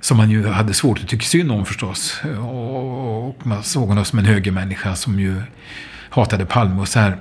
som 0.00 0.16
man 0.16 0.30
ju 0.30 0.46
hade 0.46 0.74
svårt 0.74 1.00
att 1.00 1.08
tycka 1.08 1.24
synd 1.24 1.52
om 1.52 1.66
förstås. 1.66 2.20
Och, 2.40 3.28
och 3.28 3.46
man 3.46 3.62
såg 3.62 3.88
honom 3.88 4.04
som 4.04 4.18
en 4.18 4.24
högermänniska 4.24 4.94
som 4.96 5.20
ju 5.20 5.42
hatade 6.10 6.46
Palme 6.46 6.80
och 6.80 6.88
så 6.88 6.98
här. 6.98 7.16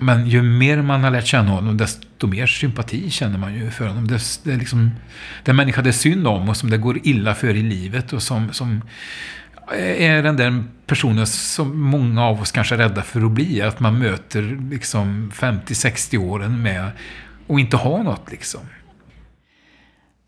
Men 0.00 0.26
ju 0.26 0.42
mer 0.42 0.82
man 0.82 1.04
har 1.04 1.10
lärt 1.10 1.26
känna 1.26 1.50
honom, 1.50 1.76
desto 1.76 2.06
mer 2.26 2.46
sympati 2.46 3.10
känner 3.10 3.38
man 3.38 3.54
ju 3.54 3.70
för 3.70 3.86
honom. 3.86 4.06
Det, 4.08 4.20
det 4.44 4.52
är 4.52 4.56
liksom 4.56 4.90
den 5.44 5.56
människa 5.56 5.82
det 5.82 5.90
är 5.90 5.92
synd 5.92 6.26
om 6.26 6.48
och 6.48 6.56
som 6.56 6.70
det 6.70 6.78
går 6.78 7.06
illa 7.06 7.34
för 7.34 7.54
i 7.54 7.62
livet 7.62 8.12
och 8.12 8.22
som, 8.22 8.52
som 8.52 8.82
är 9.72 10.22
den 10.22 10.36
där 10.36 10.64
personen 10.86 11.26
som 11.26 11.80
många 11.80 12.24
av 12.24 12.40
oss 12.40 12.52
kanske 12.52 12.74
är 12.74 12.78
rädda 12.78 13.02
för 13.02 13.24
att 13.24 13.30
bli. 13.30 13.62
Att 13.62 13.80
man 13.80 13.98
möter 13.98 14.70
liksom 14.70 15.32
50-60 15.34 16.18
åren 16.18 16.62
med 16.62 16.90
och 17.46 17.60
inte 17.60 17.76
ha 17.76 18.02
något 18.02 18.30
liksom. 18.30 18.60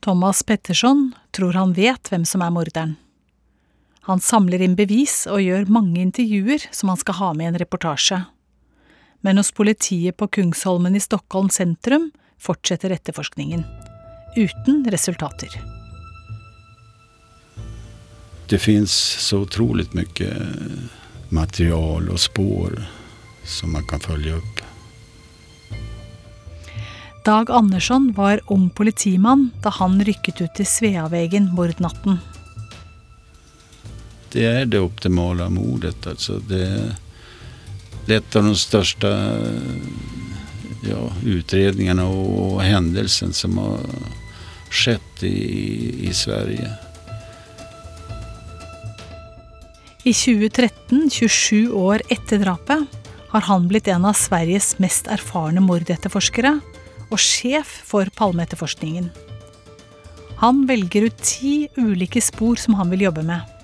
Thomas 0.00 0.42
Petterson 0.42 1.12
tror 1.30 1.52
han 1.52 1.72
vet 1.72 2.12
hvem 2.12 2.24
som 2.24 2.42
er 2.42 2.50
morderen. 2.50 2.94
Han 4.06 4.20
samler 4.22 4.62
inn 4.62 4.76
bevis 4.78 5.24
og 5.26 5.42
gjør 5.42 5.64
mange 5.66 5.98
intervjuer 5.98 6.62
som 6.70 6.92
han 6.92 7.00
skal 7.00 7.16
ha 7.18 7.32
med 7.35 7.48
i 7.48 7.48
en 7.48 7.59
reportasje. 7.59 8.20
Men 9.20 9.38
hos 9.38 9.52
politiet 9.52 10.16
på 10.16 10.29
Kungsholmen 10.29 10.96
i 10.96 11.00
Stockholm 11.00 11.50
sentrum 11.50 12.11
fortsetter 12.38 12.90
etterforskningen. 12.90 13.64
Uten 14.37 14.85
resultater. 14.90 15.61
Det 18.48 18.59
fins 18.59 18.92
så 19.26 19.42
utrolig 19.42 19.88
mye 19.96 20.31
material 21.35 22.12
og 22.12 22.20
spår 22.22 22.79
som 23.46 23.72
man 23.74 23.87
kan 23.90 24.02
følge 24.02 24.37
opp. 24.38 24.62
Dag 27.26 27.50
Andersson 27.50 28.12
var 28.14 28.40
ung 28.46 28.68
politimann 28.70 29.48
da 29.62 29.72
han 29.74 29.98
rykket 30.05 30.44
ut 30.44 30.52
til 30.55 30.68
Sveavegen 30.70 31.48
mordnatten. 31.59 32.20
Det 34.31 34.44
er 34.46 34.68
det 34.70 34.79
optimale 34.79 35.48
mordet. 35.50 36.07
Altså 36.07 36.38
det, 36.46 36.94
ett 38.11 38.37
av 38.37 38.45
de 38.45 38.57
största 38.57 39.09
ja, 40.90 41.12
utredningarna 41.25 42.07
och 42.07 42.62
händelsen 42.62 43.33
som 43.33 43.59
har 43.59 43.79
skett 44.71 45.23
i, 45.23 46.09
i 46.09 46.14
Sverige. 46.14 46.71
I 50.03 50.12
2013, 50.14 51.11
27 51.11 51.71
år 51.73 52.03
etter 52.09 52.38
drapet, 52.38 52.79
har 53.29 53.40
han 53.40 53.69
blitt 53.69 53.88
en 53.88 54.05
av 54.05 54.12
Sveriges 54.12 54.79
mest 54.79 55.09
erfarne 55.11 55.61
mordetterforskere 55.61 56.61
og 57.11 57.19
sjef 57.19 57.73
for 57.85 58.07
Palmeetterforskningen. 58.14 59.11
Han 60.37 60.66
velger 60.69 61.09
ut 61.09 61.19
ti 61.23 61.69
ulike 61.77 62.21
spor 62.23 62.57
som 62.61 62.79
han 62.79 62.90
vil 62.92 63.07
jobbe 63.09 63.25
med. 63.27 63.56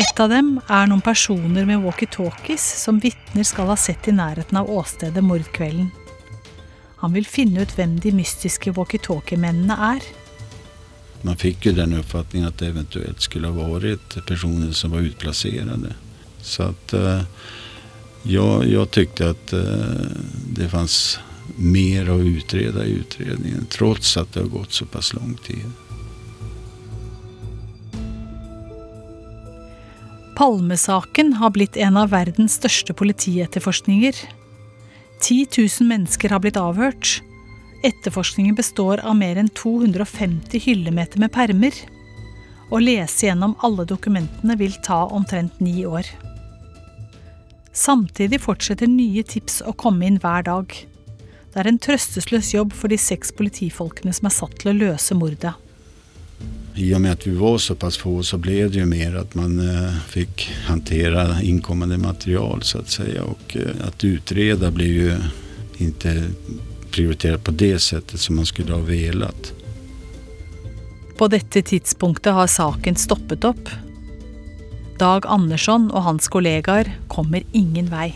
Et 0.00 0.20
av 0.24 0.30
dem 0.32 0.54
er 0.72 0.86
noen 0.88 1.02
personer 1.04 1.66
med 1.68 1.82
walkietalkies 1.84 2.64
som 2.80 3.00
vitner 3.02 3.44
skal 3.44 3.68
ha 3.68 3.76
sett 3.76 4.06
i 4.08 4.14
nærheten 4.16 4.56
av 4.56 4.70
åstedet 4.72 5.20
mordkvelden. 5.24 5.90
Han 7.02 7.12
vil 7.12 7.26
finne 7.28 7.66
ut 7.66 7.74
hvem 7.76 7.98
de 8.00 8.12
mystiske 8.16 8.72
walkietalkie-mennene 8.72 9.76
er. 9.90 10.06
Man 11.26 11.36
fikk 11.36 11.68
jo 11.68 11.74
den 11.76 11.98
oppfatningen 11.98 12.48
at 12.48 12.56
det 12.62 12.70
eventuelt 12.72 13.20
skulle 13.20 13.50
ha 13.52 13.68
vært 13.68 14.16
personer 14.26 14.72
som 14.72 14.94
var 14.94 15.04
utplasserte. 15.10 15.92
Så 16.40 16.70
at 16.70 16.96
uh, 16.96 17.26
jeg 18.24 18.72
jag 18.72 18.88
at 19.28 19.52
uh, 19.52 20.08
det 20.56 20.70
fanns 20.72 21.18
mer 21.58 22.08
å 22.08 22.20
utrede 22.22 22.86
i 22.86 22.96
utredningen 23.02 23.68
trots 23.68 24.16
at 24.16 24.32
det 24.32 24.46
har 24.46 24.54
gått 24.56 24.72
såpass 24.72 25.12
lang 25.12 25.36
tid. 25.44 25.68
Palmesaken 30.36 31.32
har 31.32 31.50
blitt 31.50 31.76
en 31.76 31.96
av 32.00 32.08
verdens 32.14 32.54
største 32.56 32.94
politietterforskninger. 32.96 34.16
10 35.20 35.46
000 35.58 35.88
mennesker 35.90 36.32
har 36.32 36.40
blitt 36.40 36.56
avhørt. 36.56 37.18
Etterforskningen 37.84 38.56
består 38.56 39.02
av 39.04 39.18
mer 39.18 39.36
enn 39.36 39.50
250 39.52 40.62
hyllemeter 40.64 41.20
med 41.20 41.34
permer. 41.34 41.76
Å 42.72 42.80
lese 42.80 43.26
gjennom 43.26 43.52
alle 43.60 43.84
dokumentene 43.84 44.56
vil 44.56 44.72
ta 44.86 45.02
omtrent 45.12 45.60
ni 45.60 45.84
år. 45.84 46.08
Samtidig 47.76 48.40
fortsetter 48.40 48.88
nye 48.88 49.24
tips 49.28 49.60
å 49.68 49.76
komme 49.76 50.08
inn 50.08 50.20
hver 50.22 50.48
dag. 50.48 50.72
Det 51.52 51.60
er 51.60 51.68
en 51.68 51.80
trøstesløs 51.82 52.54
jobb 52.54 52.72
for 52.72 52.88
de 52.88 52.96
seks 52.96 53.34
politifolkene 53.36 54.16
som 54.16 54.30
er 54.30 54.36
satt 54.38 54.56
til 54.62 54.72
å 54.72 54.78
løse 54.78 55.16
mordet. 55.18 55.52
I 56.74 56.94
og 56.94 57.00
med 57.00 57.12
at 57.12 57.26
vi 57.26 57.34
var 57.36 57.58
såpass 57.58 57.96
få 58.00 58.22
så 58.24 58.38
ble 58.40 58.68
det 58.72 58.80
jo 58.80 58.86
mer 58.88 59.18
at 59.20 59.34
man 59.36 59.58
fick 60.08 60.48
fikk 60.66 61.42
inkommande 61.42 61.98
material 61.98 62.62
så 62.62 62.78
att 62.78 62.90
säga 62.90 63.22
och 63.24 63.56
eh, 63.56 63.86
att 63.86 64.04
utreda 64.04 64.70
blev 64.70 64.88
jo 64.88 65.16
ikke 65.78 66.30
prioriterat 66.90 67.44
på 67.44 67.50
det 67.50 67.78
settet 67.78 68.20
som 68.20 68.36
man 68.36 68.46
skulle 68.46 68.72
ha 68.72 68.80
velat. 68.80 69.52
På 71.16 71.28
dette 71.28 71.62
tidspunktet 71.62 72.32
har 72.32 72.46
saken 72.46 72.96
stoppet 72.96 73.44
opp. 73.44 73.70
Dag 74.98 75.26
Andersson 75.26 75.90
og 75.90 76.02
hans 76.02 76.28
kollegaer 76.28 76.92
kommer 77.08 77.42
ingen 77.52 77.90
vei. 77.90 78.12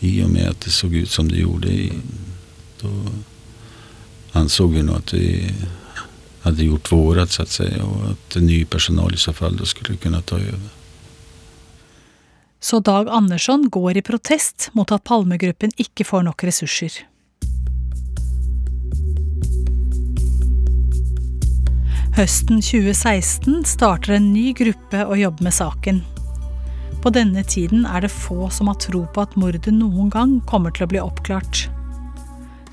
I 0.00 0.22
og 0.22 0.30
med 0.30 0.50
at 0.50 0.60
det 0.64 0.74
så 0.74 0.90
ut 0.92 1.10
som 1.10 1.28
det 1.30 1.40
gjorde, 1.40 1.72
da 2.82 2.90
ansåg 4.36 4.74
vi 4.74 4.82
nå 4.84 4.98
at 4.98 5.14
vi 5.14 5.26
hadde 6.46 6.64
gjort 6.64 6.92
vårat 6.92 7.30
så 7.30 7.42
att 7.42 7.48
säga 7.48 7.84
och 7.84 8.10
att 8.10 8.36
ny 8.42 8.64
personal 8.64 9.14
i 9.14 9.16
så 9.16 9.32
fall 9.32 9.56
då 9.56 9.64
skulle 9.64 9.96
kunna 9.96 10.20
ta 10.20 10.36
över. 10.36 10.68
Så 12.60 12.80
Dag 12.80 13.08
Andersson 13.08 13.68
går 13.70 13.96
i 13.96 14.02
protest 14.02 14.70
mot 14.72 14.92
at 14.92 15.04
Palmegruppen 15.04 15.70
ikke 15.76 16.04
får 16.04 16.22
nok 16.22 16.44
ressurser. 16.44 17.02
Høsten 22.16 22.62
2016 22.62 23.64
starter 23.68 24.16
en 24.16 24.32
ny 24.32 24.52
gruppe 24.56 25.02
å 25.04 25.18
jobbe 25.18 25.44
med 25.44 25.54
saken. 25.54 26.00
På 27.02 27.10
denne 27.12 27.42
tiden 27.44 27.84
er 27.86 28.06
det 28.06 28.14
få 28.14 28.48
som 28.50 28.70
har 28.70 28.78
tro 28.80 29.02
på 29.14 29.26
at 29.26 29.34
mordet 29.36 29.74
noen 29.74 30.08
gang 30.14 30.38
kommer 30.46 30.70
til 30.70 30.86
å 30.86 30.92
bli 30.94 31.02
oppklart. 31.02 31.66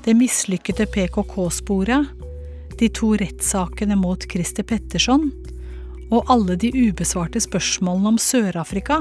Det 0.06 0.14
mislykkede 0.16 0.86
PKK-sporet, 0.94 2.23
de 2.84 2.90
to 2.92 3.14
rettssakene 3.16 3.96
mot 3.96 4.24
Christer 4.28 4.66
Petterson 4.68 5.30
og 6.12 6.28
alle 6.32 6.56
de 6.60 6.68
ubesvarte 6.76 7.40
spørsmålene 7.40 8.12
om 8.12 8.20
Sør-Afrika 8.20 9.00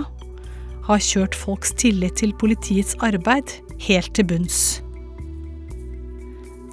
har 0.88 1.04
kjørt 1.04 1.36
folks 1.36 1.74
tillit 1.80 2.16
til 2.22 2.32
politiets 2.40 2.96
arbeid 3.04 3.58
helt 3.84 4.14
til 4.16 4.28
bunns. 4.30 4.62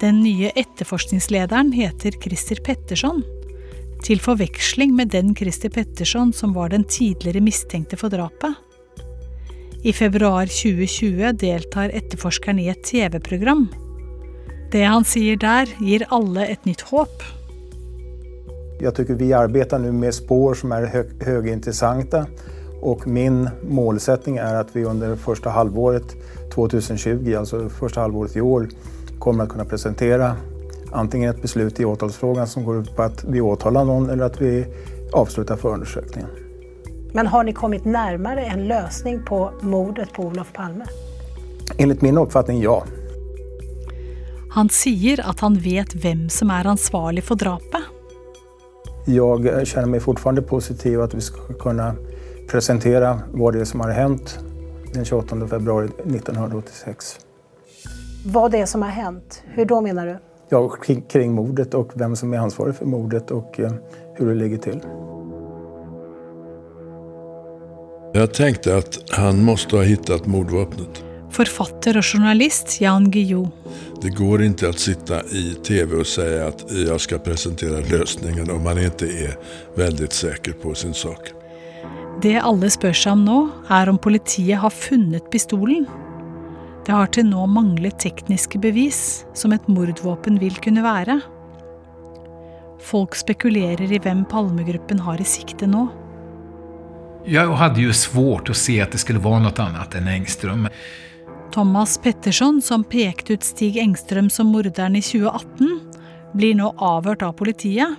Den 0.01 0.23
nye 0.23 0.53
etterforskningslederen 0.57 1.73
heter 1.75 2.15
Christer 2.23 2.63
Petterson, 2.65 3.21
til 4.01 4.23
forveksling 4.23 4.95
med 4.97 5.11
den 5.13 5.35
Christer 5.37 5.69
Petterson 5.69 6.31
som 6.33 6.55
var 6.55 6.71
den 6.73 6.87
tidligere 6.89 7.43
mistenkte 7.43 7.99
for 7.99 8.09
drapet. 8.09 8.55
I 9.83 9.93
februar 9.93 10.49
2020 10.49 11.35
deltar 11.43 11.93
etterforskeren 11.93 12.59
i 12.61 12.71
et 12.71 12.83
TV-program. 12.87 13.67
Det 14.71 14.83
han 14.87 15.03
sier 15.03 15.35
der, 15.35 15.67
gir 15.79 16.05
alle 16.15 16.47
et 16.53 16.65
nytt 16.65 16.81
håp. 16.91 17.23
Jeg 18.81 18.95
tycker 18.97 19.19
vi 19.19 19.33
arbeider 19.35 19.81
nå 19.83 19.91
med 19.93 20.15
spår 20.15 20.55
som 20.63 20.71
er 20.77 20.87
høyinteressante. 21.25 22.25
och 22.81 23.07
min 23.07 23.49
målsetting 23.69 24.37
er 24.37 24.55
at 24.59 24.75
vi 24.75 24.85
under 24.85 25.15
første 25.15 25.49
halvåret 25.49 26.15
2020, 26.53 27.37
altså 27.37 27.69
første 27.69 27.99
halvåret 27.99 28.35
i 28.35 28.41
år, 28.41 28.67
kommer 29.19 29.45
å 29.45 29.51
kunne 29.51 29.67
presentere 29.69 30.33
antingen 30.91 31.29
et 31.29 31.41
beslut 31.41 31.79
i 31.79 31.85
åtalsfrågan 31.85 32.47
som 32.47 32.65
går 32.65 32.81
ut 32.81 32.95
på 32.95 33.05
at 33.05 33.23
vi 33.29 33.41
åtaler 33.41 33.85
noen, 33.85 34.09
eller 34.09 34.25
at 34.25 34.41
vi 34.41 34.65
avslutter 35.13 35.55
forundersøkelsen. 35.61 36.25
Men 37.13 37.27
har 37.27 37.43
ni 37.43 37.53
kommet 37.53 37.85
nærmere 37.85 38.47
en 38.49 38.65
løsning 38.67 39.21
på 39.27 39.43
mordet 39.61 40.09
på 40.15 40.25
Olof 40.31 40.53
Palme? 40.55 40.87
Enligt 41.77 42.01
min 42.01 42.17
oppfatning 42.17 42.63
ja. 42.63 42.81
Han 44.51 44.69
sier 44.69 45.21
at 45.23 45.39
han 45.39 45.55
vet 45.63 45.93
hvem 46.03 46.25
som 46.29 46.49
er 46.51 46.67
ansvarlig 46.67 47.23
for 47.23 47.39
drapet. 47.39 47.85
Jeg 49.07 49.67
kjenner 49.71 49.87
meg 49.93 50.03
fortfarande 50.03 50.43
positiv 50.45 50.99
at 51.01 51.13
vi 51.15 51.23
skal 51.23 51.55
kunne 51.61 51.93
presentere 52.51 53.13
hva 53.31 53.51
det 53.55 53.63
som 53.69 53.83
har 53.85 53.93
hendt 53.95 54.35
den 54.91 55.07
28 55.07 55.47
februari 55.53 55.87
1986. 56.03 57.13
Hva 58.33 58.49
det 58.51 58.65
som 58.69 58.83
har 58.83 58.91
hendt? 58.91 59.39
Hvordan 59.55 59.71
da, 59.71 59.79
mener 59.87 60.11
du? 60.11 60.17
Ja, 60.51 60.59
kring, 60.83 61.05
kring 61.07 61.31
mordet 61.33 61.71
og 61.79 61.95
hvem 61.95 62.17
som 62.19 62.33
er 62.35 62.43
ansvarlig 62.43 62.75
for 62.81 62.91
mordet 62.91 63.31
og 63.31 63.55
eh, 63.63 63.71
hur 64.17 64.33
det 64.33 64.35
ligger 64.41 64.65
til. 64.67 64.81
Jeg 68.11 68.33
tenkte 68.35 68.75
at 68.83 68.99
han 69.15 69.39
måtte 69.47 69.79
ha 69.79 69.87
funnet 69.87 70.27
mordvapnet. 70.27 71.01
Forfatter 71.31 71.95
og 71.99 72.03
journalist 72.03 72.75
Jan 72.81 73.07
Guillou. 73.11 73.45
Det 74.01 74.11
går 74.17 74.43
ikke 74.49 74.71
å 74.71 74.75
sitte 74.75 75.21
i 75.37 75.53
TV 75.63 75.99
og 76.01 76.07
si 76.09 76.25
at 76.41 76.63
jeg 76.73 76.97
skal 77.03 77.21
presentere 77.23 77.83
løsningen 77.87 78.49
om 78.51 78.63
man 78.65 78.81
ikke 78.81 79.07
er 79.29 79.37
veldig 79.77 80.09
sikker 80.11 80.57
på 80.59 80.73
sin 80.75 80.95
sak. 80.97 81.31
Det 82.21 82.35
alle 82.41 82.69
spør 82.69 82.93
seg 82.97 83.15
om 83.15 83.23
nå, 83.25 83.37
er 83.71 83.89
om 83.89 83.99
politiet 84.01 84.59
har 84.61 84.73
funnet 84.75 85.29
pistolen. 85.33 85.87
Det 86.85 86.93
har 86.93 87.11
til 87.13 87.29
nå 87.29 87.45
manglet 87.49 87.99
tekniske 88.01 88.59
bevis, 88.61 89.23
som 89.37 89.53
et 89.55 89.67
mordvåpen 89.71 90.39
vil 90.41 90.57
kunne 90.61 90.83
være. 90.85 91.19
Folk 92.81 93.15
spekulerer 93.15 93.87
i 93.93 94.01
hvem 94.01 94.25
Palmegruppen 94.29 95.01
har 95.05 95.21
i 95.21 95.27
sikte 95.29 95.69
nå. 95.69 95.87
Jeg 97.29 97.53
hadde 97.53 97.83
jo 97.85 97.93
svårt 97.93 98.49
å 98.49 98.57
se 98.57 98.79
at 98.81 98.93
det 98.93 99.01
skulle 99.03 99.21
være 99.21 99.45
noe 99.45 99.65
annet 99.65 99.97
enn 99.99 100.09
Engström. 100.09 100.67
Thomas 101.51 101.97
Petterson, 101.97 102.61
som 102.61 102.83
pekte 102.83 103.33
ut 103.33 103.43
Stig 103.43 103.77
Engstrøm 103.77 104.29
som 104.29 104.47
morderen 104.53 104.95
i 104.95 105.01
2018, 105.03 105.71
blir 106.33 106.55
nå 106.55 106.69
avhørt 106.79 107.25
av 107.27 107.35
politiet. 107.35 107.97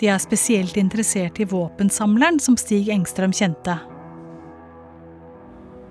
De 0.00 0.08
er 0.08 0.20
spesielt 0.22 0.78
interessert 0.80 1.40
i 1.40 1.46
våpensamleren 1.48 2.40
som 2.40 2.56
Stig 2.56 2.88
Engstrøm 2.94 3.34
kjente. 3.36 3.76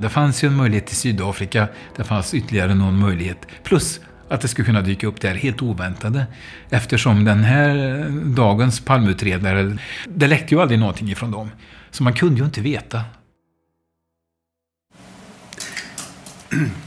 Det 0.01 0.09
fanns 0.09 0.41
jo 0.41 0.49
en 0.49 0.57
mulighet 0.57 0.89
til 0.89 0.97
Sydafrika, 0.97 1.67
det 1.97 2.07
fanns 2.09 2.33
ytterligere 2.33 2.73
noen 2.73 2.97
mulighet. 2.97 3.45
Pluss 3.67 3.99
at 4.31 4.41
det 4.41 4.49
skulle 4.49 4.71
kunne 4.71 4.81
dyke 4.85 5.05
opp 5.11 5.21
der 5.21 5.37
helt 5.37 5.61
uventede. 5.61 6.25
Eftersom 6.73 7.21
denne 7.27 8.09
dagens 8.33 8.81
palmeutredere 8.87 9.67
det 10.07 10.29
lekte 10.31 10.55
jo 10.55 10.63
aldri 10.63 10.81
noe 10.81 10.97
ifrån 11.05 11.35
dem. 11.35 11.51
Så 11.91 12.07
man 12.07 12.17
kunne 12.17 12.39
jo 12.41 12.49
ikke 12.49 12.65
veta. 12.65 13.05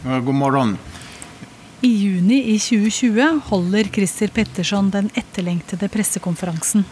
God 0.05 0.35
morgen. 0.35 0.79
I 1.81 1.88
juni 1.88 2.55
i 2.55 2.59
2020 2.59 3.40
holder 3.44 3.85
Christer 3.85 4.29
Petterson 4.29 4.90
den 4.90 5.11
etterlengtede 5.14 5.88
pressekonferansen. 5.88 6.85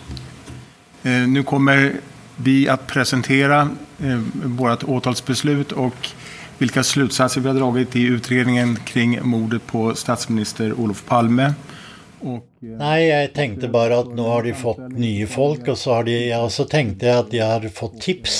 Eh, 1.02 1.28
nu 1.28 1.42
kommer 1.42 1.92
vi 2.36 2.64
å 2.70 2.76
presentere 2.76 3.60
eh, 4.00 4.20
vårt 4.56 4.84
åtalsbeslut 4.84 5.72
og 5.72 6.08
hvilke 6.60 6.84
slutsatser 6.84 7.42
vi 7.42 7.50
har 7.50 7.58
dratt 7.58 7.96
i 7.98 8.06
utredningen 8.14 8.76
kring 8.88 9.18
mordet 9.24 9.64
på 9.66 9.90
statsminister 9.98 10.72
Olof 10.72 11.04
Palme. 11.08 11.52
Og, 12.22 12.40
Nei, 12.62 13.08
jeg 13.08 13.32
tenkte 13.34 13.68
bare 13.72 13.98
at 14.04 14.12
nå 14.14 14.28
har 14.30 14.46
de 14.46 14.54
fått 14.54 14.84
nye 14.94 15.26
folk, 15.26 15.66
og 15.72 15.76
så, 15.76 15.96
har 15.98 16.06
de, 16.06 16.18
ja, 16.30 16.40
så 16.46 16.68
tenkte 16.70 17.08
jeg 17.08 17.24
at 17.24 17.32
de 17.32 17.40
har 17.42 17.66
fått 17.74 17.98
tips, 18.04 18.36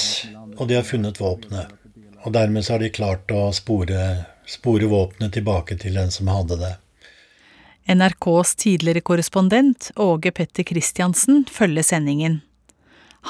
og 0.56 0.68
de 0.70 0.78
har 0.78 0.86
funnet 0.86 1.18
våpenet. 1.18 1.81
Og 2.22 2.32
dermed 2.32 2.64
så 2.64 2.76
har 2.76 2.84
de 2.84 2.92
klart 2.94 3.30
å 3.34 3.48
spore, 3.54 4.24
spore 4.46 4.88
våpenet 4.90 5.34
tilbake 5.34 5.76
til 5.80 5.98
den 5.98 6.12
som 6.14 6.30
hadde 6.30 6.58
det. 6.60 6.72
NRKs 7.90 8.54
tidligere 8.62 9.02
korrespondent 9.02 9.90
Åge 9.96 10.30
Petter 10.30 10.62
Christiansen 10.62 11.44
følger 11.50 11.82
sendingen. 11.82 12.40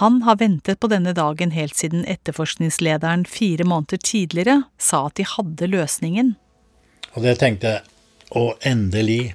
Han 0.01 0.23
har 0.23 0.37
ventet 0.41 0.81
på 0.81 0.89
denne 0.89 1.13
dagen 1.17 1.53
helt 1.53 1.77
siden 1.77 2.05
etterforskningslederen 2.09 3.25
fire 3.29 3.65
måneder 3.65 4.01
tidligere 4.01 4.63
sa 4.81 5.07
at 5.09 5.17
de 5.21 5.27
hadde 5.29 5.69
løsningen. 5.69 6.35
Og 7.13 7.25
det 7.25 7.39
tenkte 7.41 7.75
jeg. 7.75 7.89
Og 8.33 8.57
endelig. 8.65 9.35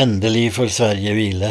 Endelig 0.00 0.46
får 0.56 0.72
Sverige 0.72 1.12
hvile. 1.12 1.50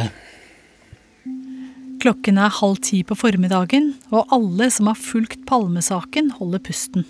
Klokken 2.06 2.38
er 2.38 2.52
halv 2.54 2.76
ti 2.86 3.00
på 3.02 3.16
formiddagen, 3.18 3.88
og 4.14 4.28
alle 4.36 4.68
som 4.70 4.86
har 4.92 4.98
fulgt 5.02 5.40
Palmesaken, 5.50 6.28
holder 6.38 6.60
pusten. 6.62 7.06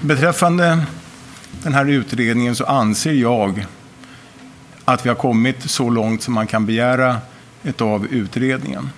Betreffende 0.00 0.70
denne 1.66 1.82
utredningen 1.98 2.54
så 2.56 2.64
anser 2.72 3.12
jeg 3.12 3.66
at 4.88 5.04
vi 5.04 5.10
har 5.10 5.18
kommet 5.20 5.66
så 5.68 5.90
langt 5.92 6.24
som 6.24 6.38
man 6.40 6.48
kan 6.48 6.64
begära 6.64 7.10
av 7.76 8.06
utredningen. 8.06 8.88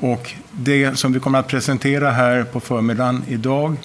Og 0.00 0.30
det 0.56 0.94
som 0.96 1.12
vi 1.12 1.20
kommer 1.20 1.44
å 1.44 1.50
presentere 1.50 2.14
her 2.16 2.46
på 2.48 2.62
formiddagen 2.64 3.26
i 3.28 3.36
dag, 3.36 3.76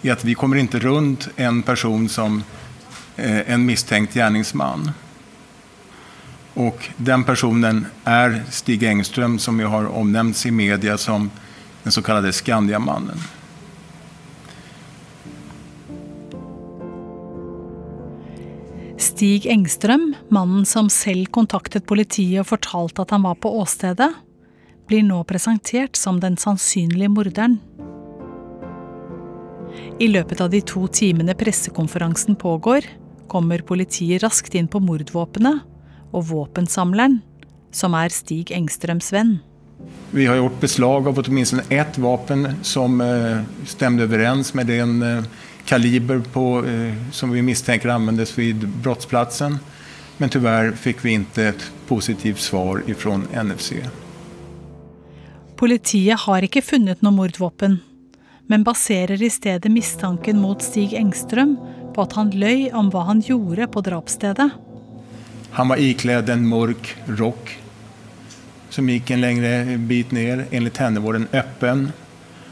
er 0.00 0.14
at 0.14 0.24
vi 0.24 0.32
kommer 0.32 0.56
ikke 0.56 0.80
rundt 0.86 1.28
en 1.36 1.60
person 1.62 2.08
som 2.08 2.40
eh, 3.16 3.44
en 3.44 3.68
mistenkt 3.68 4.16
gärningsman. 4.16 4.88
Och 6.54 6.88
den 6.96 7.24
personen 7.24 7.86
är 8.04 8.42
Stig 8.50 8.82
Engström 8.82 9.38
som 9.38 9.60
ju 9.60 9.66
har 9.66 9.86
omnämnts 9.86 10.46
i 10.46 10.50
media 10.50 10.98
som 10.98 11.30
den 11.82 11.92
så 11.92 12.02
kallade 12.02 12.32
Skandiamannen. 12.32 13.18
Stig 18.98 19.46
Engstrøm, 19.46 20.14
mannen 20.28 20.66
som 20.66 20.90
selv 20.90 21.26
kontaktet 21.30 21.86
politiet 21.86 22.42
og 22.42 22.48
fortalte 22.50 23.02
at 23.02 23.14
han 23.14 23.22
var 23.22 23.38
på 23.38 23.50
åstedet, 23.60 24.10
blir 24.88 25.04
nå 25.06 25.20
presentert 25.28 25.96
som 25.96 26.20
den 26.20 26.36
sannsynlige 26.36 27.10
morderen. 27.12 27.58
I 29.98 30.08
løpet 30.10 30.40
av 30.40 30.50
de 30.50 30.60
to 30.66 30.86
timene 30.90 31.34
pressekonferansen 31.38 32.38
pågår, 32.38 32.86
kommer 33.28 33.62
politiet 33.66 34.22
raskt 34.22 34.54
inn 34.58 34.70
på 34.70 34.80
mordvåpenet 34.82 35.62
og 36.12 36.28
våpensamleren, 36.30 37.20
som 37.70 37.94
er 37.94 38.14
Stig 38.14 38.52
Engstrøms 38.54 39.12
venn. 39.12 39.38
Vi 40.10 40.26
har 40.26 40.36
gjort 40.40 40.60
beslag 40.60 41.08
av 41.08 41.18
åtminstone 41.20 41.62
ett 41.68 41.98
vapen 41.98 42.46
som 42.66 43.00
stemte 43.68 44.08
overens 44.08 44.54
med 44.54 44.66
den 44.66 45.02
eh, 45.02 45.24
kaliber 45.68 46.22
på, 46.32 46.66
eh, 46.66 46.94
som 47.12 47.30
vi 47.30 47.42
mistenker 47.42 47.88
anvendes 47.88 48.38
ved 48.38 48.68
brottsplatsen. 48.82 49.58
Men 50.16 50.30
tyvärr 50.30 50.72
fikk 50.72 51.04
vi 51.04 51.14
ikke 51.14 51.50
et 51.52 51.66
positivt 51.86 52.40
svar 52.40 52.82
ifrån 52.86 53.28
NFC. 53.32 53.82
Politiet 55.56 56.24
har 56.24 56.42
ikke 56.42 56.62
funnet 56.62 57.02
noe 57.02 57.14
mordvåpen, 57.14 57.78
men 58.46 58.64
baserer 58.66 59.22
i 59.22 59.30
stedet 59.30 59.70
mistanken 59.70 60.40
mot 60.40 60.62
Stig 60.62 60.94
Engstrøm 60.98 61.56
på 61.94 62.06
at 62.06 62.16
han 62.18 62.32
løy 62.34 62.70
om 62.74 62.90
hva 62.94 63.04
han 63.10 63.22
gjorde 63.22 63.68
på 63.70 63.82
drapsstedet. 63.86 64.48
Han 65.58 65.68
var 65.68 65.76
iklädd 65.76 66.28
en 66.28 66.48
mörk 66.48 66.96
rock 67.06 67.58
som 68.68 68.88
gick 68.88 69.10
en 69.10 69.20
längre 69.20 69.76
bit 69.78 70.10
ner. 70.10 70.46
Enligt 70.50 70.76
henne 70.76 71.00
var 71.00 71.12
den 71.12 71.28
öppen 71.32 71.92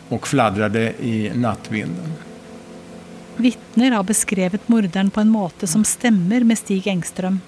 och 0.09 0.29
fladdrade 0.29 0.93
i 1.01 1.33
nattvinden. 1.35 2.13
Vitner 3.37 3.91
har 3.91 4.03
beskrevet 4.03 4.69
morderen 4.69 5.11
på 5.11 5.21
en 5.21 5.29
måte 5.29 5.67
som 5.67 5.85
stemmer 5.85 6.41
med 6.41 6.59
Stig 6.59 6.87
Engström. 6.87 7.41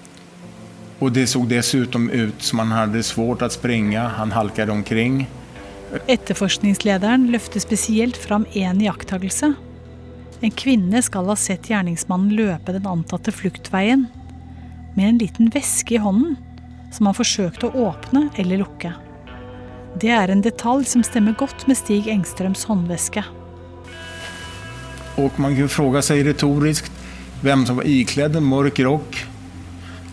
Och 0.99 1.11
det 1.11 1.27
såg 1.27 1.47
dessutom 1.47 2.09
ut 2.09 2.41
som 2.41 2.59
han 2.59 2.71
hade 2.71 3.03
svårt 3.03 3.41
att 3.41 3.51
springa. 3.51 4.07
Han 4.07 4.31
halkade 4.31 4.71
omkring. 4.71 5.29
Etterforskningslederen 6.07 7.31
løfter 7.31 7.59
spesielt 7.59 8.17
fram 8.17 8.45
én 8.53 8.81
iakttagelse. 8.81 9.53
En 10.39 10.51
kvinne 10.51 11.01
skal 11.01 11.25
ha 11.25 11.35
sett 11.35 11.69
gjerningsmannen 11.69 12.35
løpe 12.35 12.71
den 12.71 12.87
antatte 12.87 13.31
fluktveien 13.31 14.07
med 14.99 15.09
en 15.09 15.17
liten 15.17 15.49
veske 15.49 15.95
i 15.95 15.97
hånden 16.03 16.35
som 16.91 17.07
han 17.07 17.15
forsøkte 17.15 17.69
å 17.69 17.85
åpne 17.87 18.25
eller 18.41 18.59
lukke. 18.59 18.91
Det 19.95 20.11
er 20.11 20.31
en 20.33 20.41
detalj 20.43 20.89
som 20.91 21.05
stemmer 21.07 21.37
godt 21.39 21.63
med 21.69 21.79
Stig 21.79 22.09
Engströms 22.11 22.65
håndveske. 22.67 23.23
Og 25.23 25.39
man 25.39 25.55
kan 25.55 25.71
fråga 25.71 26.03
seg 26.03 26.25
retorisk 26.27 26.89
hvem 27.39 27.63
som 27.67 27.79
var 27.79 27.87
ikledd 27.87 28.35
en 28.35 28.49
mørk 28.49 28.81
rock, 28.83 29.21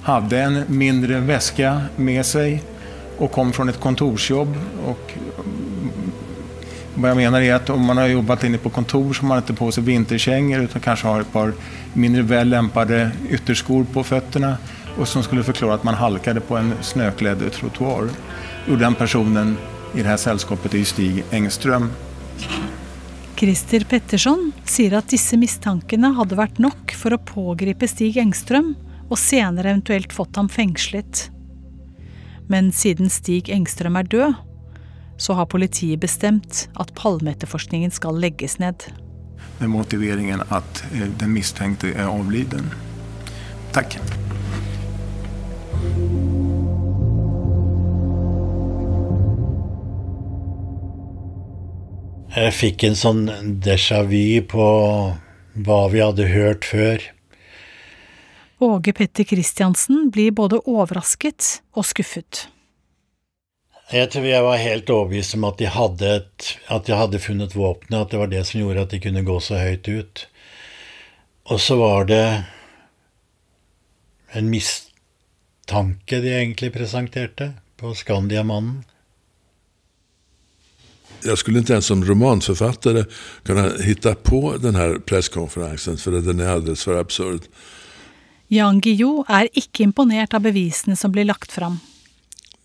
hadde 0.06 0.38
en 0.38 0.60
mindre 0.70 1.18
veske 1.26 1.72
med 1.98 2.22
seg 2.26 2.62
og 3.18 3.32
kom 3.34 3.50
fra 3.56 3.66
et 3.66 3.82
kontorsjobb. 3.82 4.54
Hva 6.94 7.10
jeg 7.10 7.18
mener 7.18 7.42
er 7.42 7.56
at 7.58 7.74
om 7.74 7.82
man 7.90 7.98
har 7.98 8.14
jobbet 8.14 8.46
inne 8.46 8.62
på 8.62 8.70
kontor 8.70 9.10
så 9.10 9.24
har 9.24 9.32
man 9.32 9.42
ikke 9.42 9.58
på 9.58 9.72
seg 9.74 9.90
vinterkjenger, 9.90 10.62
utan 10.70 10.86
kanskje 10.86 11.10
har 11.10 11.26
et 11.26 11.34
par 11.34 11.52
mindre 11.98 12.22
vel 12.30 12.54
lempede 12.54 13.08
ytterskor 13.34 13.82
på 13.90 14.06
fötterna 14.06 14.54
och 14.98 15.08
som 15.08 15.22
skulle 15.22 15.42
förklara 15.42 15.74
att 15.74 15.84
man 15.84 15.94
halkade 15.94 16.40
på 16.40 16.56
en 16.56 16.74
snöklädd 16.80 17.52
trottoar. 17.52 18.08
gjorde 18.68 18.84
den 18.84 18.94
personen 18.94 19.56
i 19.94 20.02
det 20.02 20.08
här 20.08 20.16
sällskapet 20.16 20.74
är 20.74 20.84
Stig 20.84 21.24
Engström. 21.30 21.90
Christer 23.36 23.84
Petterson 23.84 24.52
sier 24.64 24.96
at 24.96 25.10
disse 25.12 25.36
mistankene 25.36 26.14
hadde 26.16 26.38
vært 26.38 26.58
nok 26.62 26.94
for 26.96 27.12
å 27.12 27.20
pågripe 27.20 27.88
Stig 27.88 28.16
Engstrøm 28.16 28.72
og 29.10 29.18
senere 29.20 29.74
eventuelt 29.74 30.12
fått 30.12 30.36
ham 30.40 30.48
fengslet. 30.48 31.26
Men 32.48 32.72
siden 32.72 33.10
Stig 33.12 33.50
Engstrøm 33.52 33.98
er 34.00 34.08
død, 34.08 34.34
så 35.20 35.36
har 35.36 35.48
politiet 35.52 36.00
bestemt 36.00 36.66
at 36.80 36.94
palmetteforskningen 36.96 37.92
skal 37.92 38.16
legges 38.20 38.58
ned. 38.58 38.88
Med 39.58 39.72
motiveringen 39.72 40.44
at 40.48 40.84
eh, 40.92 41.08
den 41.20 41.32
mistenkte 41.36 41.92
er 41.92 42.08
avliden. 42.08 42.72
Takk. 43.76 43.98
Jeg 52.36 52.52
fikk 52.52 52.82
en 52.84 52.96
sånn 53.00 53.22
déjà 53.64 54.02
vu 54.04 54.42
på 54.44 54.64
hva 55.66 55.78
vi 55.88 56.02
hadde 56.04 56.26
hørt 56.28 56.66
før. 56.68 57.00
Åge 58.60 58.92
Petter 58.96 59.24
Christiansen 59.24 60.10
blir 60.12 60.34
både 60.36 60.60
overrasket 60.68 61.62
og 61.76 61.88
skuffet. 61.88 62.46
Jeg 63.92 64.10
tror 64.12 64.24
jeg 64.26 64.44
var 64.44 64.60
helt 64.60 64.90
overbevist 64.90 65.36
om 65.38 65.44
at 65.46 65.60
de 65.62 65.68
hadde, 65.70 66.12
et, 66.20 66.46
at 66.74 66.88
de 66.88 66.96
hadde 66.98 67.20
funnet 67.22 67.56
våpenet, 67.56 68.00
at 68.00 68.12
det 68.12 68.20
var 68.20 68.32
det 68.32 68.42
som 68.48 68.60
gjorde 68.60 68.84
at 68.84 68.92
de 68.92 69.00
kunne 69.04 69.24
gå 69.24 69.36
så 69.40 69.60
høyt 69.60 69.88
ut. 69.88 70.24
Og 71.52 71.62
så 71.62 71.76
var 71.78 72.08
det 72.10 72.24
en 74.36 74.50
mistanke 75.66 76.20
de 76.20 76.28
egentlig 76.28 76.72
presenterte 76.72 77.52
på 77.76 77.94
Skandiamannen. 77.94 78.84
Jag 81.24 81.38
skulle 81.38 81.58
inte 81.58 81.72
ens 81.72 81.86
som 81.86 82.04
romanförfattare 82.04 83.04
kunna 83.42 83.70
hitta 83.82 84.14
på 84.14 84.56
den 84.56 84.74
här 84.74 84.98
presskonferensen 84.98 85.96
för 85.96 86.12
den 86.12 86.40
är 86.40 86.48
alldeles 86.48 86.84
för 86.84 87.00
absurd. 87.00 87.40
Jan 88.48 88.80
Guillou 88.80 89.24
er 89.28 89.48
ikke 89.52 89.82
imponert 89.82 90.34
av 90.34 90.40
bevisene 90.40 90.96
som 90.96 91.12
blir 91.12 91.24
lagt 91.24 91.52
fram. 91.52 91.78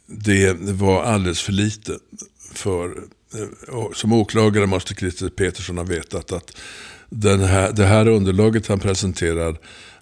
Det 0.08 0.54
var 0.60 1.04
alldeles 1.04 1.42
for 1.42 1.52
lite. 1.52 1.98
För, 2.54 2.94
som 3.94 4.14
åklagare 4.14 4.66
måste 4.66 4.94
Christer 4.94 5.30
Petersson 5.30 5.78
ha 5.78 5.86
vetat 5.86 6.32
att 6.32 6.58
den 7.10 7.40
här, 7.40 7.72
det 7.72 7.86
här 7.86 8.08
underlaget 8.08 8.68
han 8.68 8.80
presenterar 8.80 9.58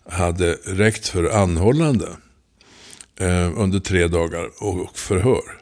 hadde 0.10 0.58
rekt 0.66 1.08
for 1.08 1.30
anhållande 1.32 2.06
eh, 2.06 2.29
under 3.56 3.80
tre 3.80 4.08
dagar 4.08 4.50
och 4.60 4.98
förhör. 4.98 5.60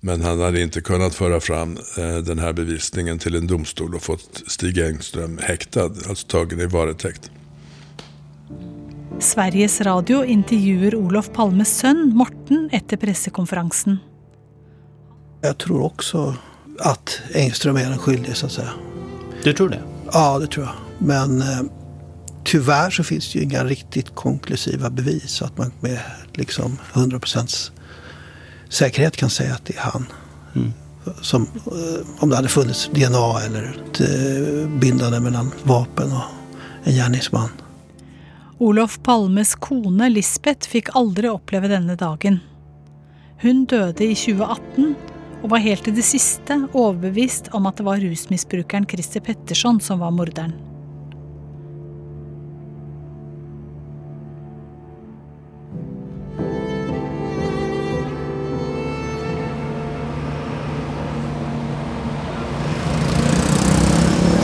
Men 0.00 0.22
han 0.22 0.40
hade 0.40 0.62
inte 0.62 0.80
kunnat 0.80 1.14
föra 1.14 1.40
fram 1.40 1.78
eh, 1.98 2.16
den 2.16 2.38
här 2.38 2.52
bevisningen 2.52 3.18
till 3.18 3.34
en 3.34 3.46
domstol 3.46 3.94
och 3.94 4.02
fått 4.02 4.42
Stig 4.46 4.78
Engström 4.78 5.38
häktad, 5.42 5.84
alltså 6.08 6.26
tagen 6.26 6.60
i 6.60 6.66
varetekt. 6.66 7.30
Sveriges 9.18 9.80
Radio 9.80 10.24
intervjuer 10.24 10.94
Olof 10.94 11.32
Palmes 11.32 11.78
sønn 11.78 12.12
Morten 12.14 12.68
etter 12.72 12.96
pressekonferansen. 12.96 13.98
Jag 15.40 15.58
tror 15.58 15.82
också 15.82 16.34
att 16.78 17.20
Engström 17.34 17.76
är 17.76 17.84
den 17.84 17.98
skyldige 17.98 18.34
så 18.34 18.46
att 18.46 18.52
säga. 18.52 18.70
Du 19.42 19.52
tror 19.52 19.68
det? 19.68 19.82
Ja, 20.12 20.38
det 20.38 20.46
tror 20.46 20.66
jag. 20.66 20.74
Men 20.98 21.40
eh, 21.40 21.60
tyvärr 22.44 22.90
så 22.90 23.04
finns 23.04 23.32
det 23.32 23.38
ju 23.38 23.44
inga 23.44 23.64
riktigt 23.64 24.14
konklusiva 24.14 24.90
bevis 24.90 25.30
så 25.30 25.44
att 25.44 25.58
man 25.58 25.72
med 25.80 26.00
liksom 26.34 26.78
100% 26.92 27.70
säkerhet 28.68 29.16
kan 29.16 29.30
säga 29.30 29.54
att 29.54 29.64
det 29.64 29.76
är 29.76 29.80
han. 29.80 30.06
Mm. 30.54 30.72
Som, 31.22 31.42
eh, 31.42 32.22
om 32.22 32.28
det 32.28 32.36
hade 32.36 32.48
funnits 32.48 32.90
DNA 32.92 33.40
eller 33.40 33.62
ett 33.62 34.00
eh, 34.00 34.68
bindande 34.78 35.20
mellan 35.20 35.50
vapen 35.62 36.12
och 36.12 36.22
en 36.84 36.94
gärningsman. 36.94 37.48
Olof 38.58 38.98
Palmes 39.02 39.54
kone 39.54 40.08
Lisbeth 40.08 40.68
fikk 40.68 40.90
aldri 40.92 41.28
oppleve 41.28 41.68
denne 41.68 41.96
dagen. 41.96 42.40
Hun 43.40 43.64
døde 43.64 44.04
i 44.04 44.14
2018 44.14 44.94
og 45.40 45.50
var 45.54 45.62
helt 45.64 45.86
til 45.86 45.96
det 45.96 46.04
siste 46.04 46.58
overbevist 46.76 47.48
om 47.56 47.68
at 47.70 47.80
det 47.80 47.86
var 47.86 48.02
rusmisbrukeren 48.02 48.88
Christer 48.88 49.24
Petterson 49.24 49.80
som 49.80 50.02
var 50.04 50.12
morderen. 50.12 50.52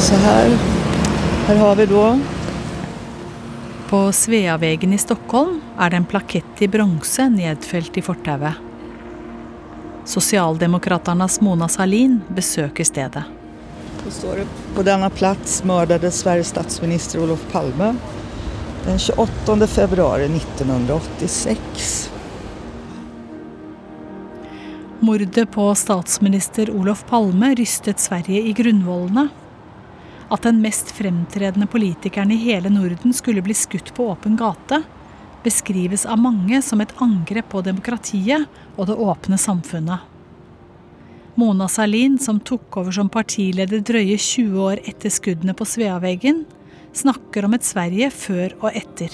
Så 0.07 0.15
her, 0.15 0.51
Her 1.47 1.57
har 1.57 1.77
vi 1.77 1.87
da 1.87 2.19
På 3.89 4.13
Sveavegen 4.13 4.93
i 4.93 4.99
Stockholm 4.99 5.57
er 5.79 5.91
det 5.91 5.97
en 5.99 6.05
plakett 6.07 6.61
i 6.63 6.69
bronse 6.71 7.25
nedfelt 7.29 7.97
i 7.99 8.03
fortauet. 8.07 8.61
Sosialdemokraternas 10.07 11.41
Mona 11.43 11.67
Sahlin 11.69 12.21
besøker 12.29 12.87
stedet. 12.87 13.23
Så 14.05 14.13
står 14.21 14.37
det 14.37 14.45
på 14.77 14.85
denne 14.87 15.09
plass 15.11 15.65
mördade 15.67 16.13
Sveriges 16.15 16.53
statsminister 16.55 17.25
Olof 17.25 17.43
Palme 17.51 17.97
den 18.85 18.99
28 19.03 19.67
februar 19.67 20.23
1986. 20.23 22.11
Mordet 25.01 25.51
på 25.51 25.67
statsminister 25.75 26.71
Olof 26.71 27.03
Palme 27.11 27.51
rystet 27.59 27.99
Sverige 28.01 28.45
i 28.47 28.55
grunnvollene. 28.55 29.27
At 30.29 30.43
den 30.43 30.59
mest 30.63 30.91
fremtredende 30.91 31.69
politikeren 31.71 32.33
i 32.35 32.41
hele 32.41 32.71
Norden 32.71 33.15
skulle 33.15 33.45
bli 33.47 33.55
skutt 33.55 33.93
på 33.95 34.09
åpen 34.11 34.37
gate, 34.37 34.83
beskrives 35.47 36.07
av 36.07 36.19
mange 36.19 36.59
som 36.63 36.81
et 36.83 36.95
angrep 36.99 37.53
på 37.53 37.63
demokratiet 37.63 38.49
og 38.75 38.89
det 38.89 38.99
åpne 38.99 39.39
samfunnet. 39.39 40.13
Mona 41.37 41.69
Sahlin, 41.69 42.19
som 42.19 42.41
tok 42.41 42.81
over 42.81 42.95
som 42.97 43.11
partileder 43.13 43.85
drøye 43.85 44.17
20 44.19 44.61
år 44.67 44.81
etter 44.89 45.13
skuddene 45.13 45.55
på 45.55 45.67
Sveaveggen, 45.69 46.45
snakker 46.97 47.45
om 47.45 47.55
et 47.55 47.67
Sverige 47.67 48.11
før 48.11 48.57
og 48.63 48.71
etter. 48.73 49.13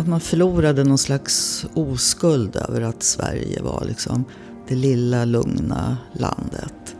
At 0.00 0.08
man 0.08 0.20
mistet 0.20 0.84
noen 0.84 1.00
slags 1.00 1.36
oskuld 1.78 2.56
over 2.66 2.88
at 2.90 3.06
Sverige 3.06 3.62
var 3.62 3.86
liksom 3.86 4.26
det 4.68 4.76
lille, 4.80 5.24
lugne 5.30 5.82
landet. 6.18 6.94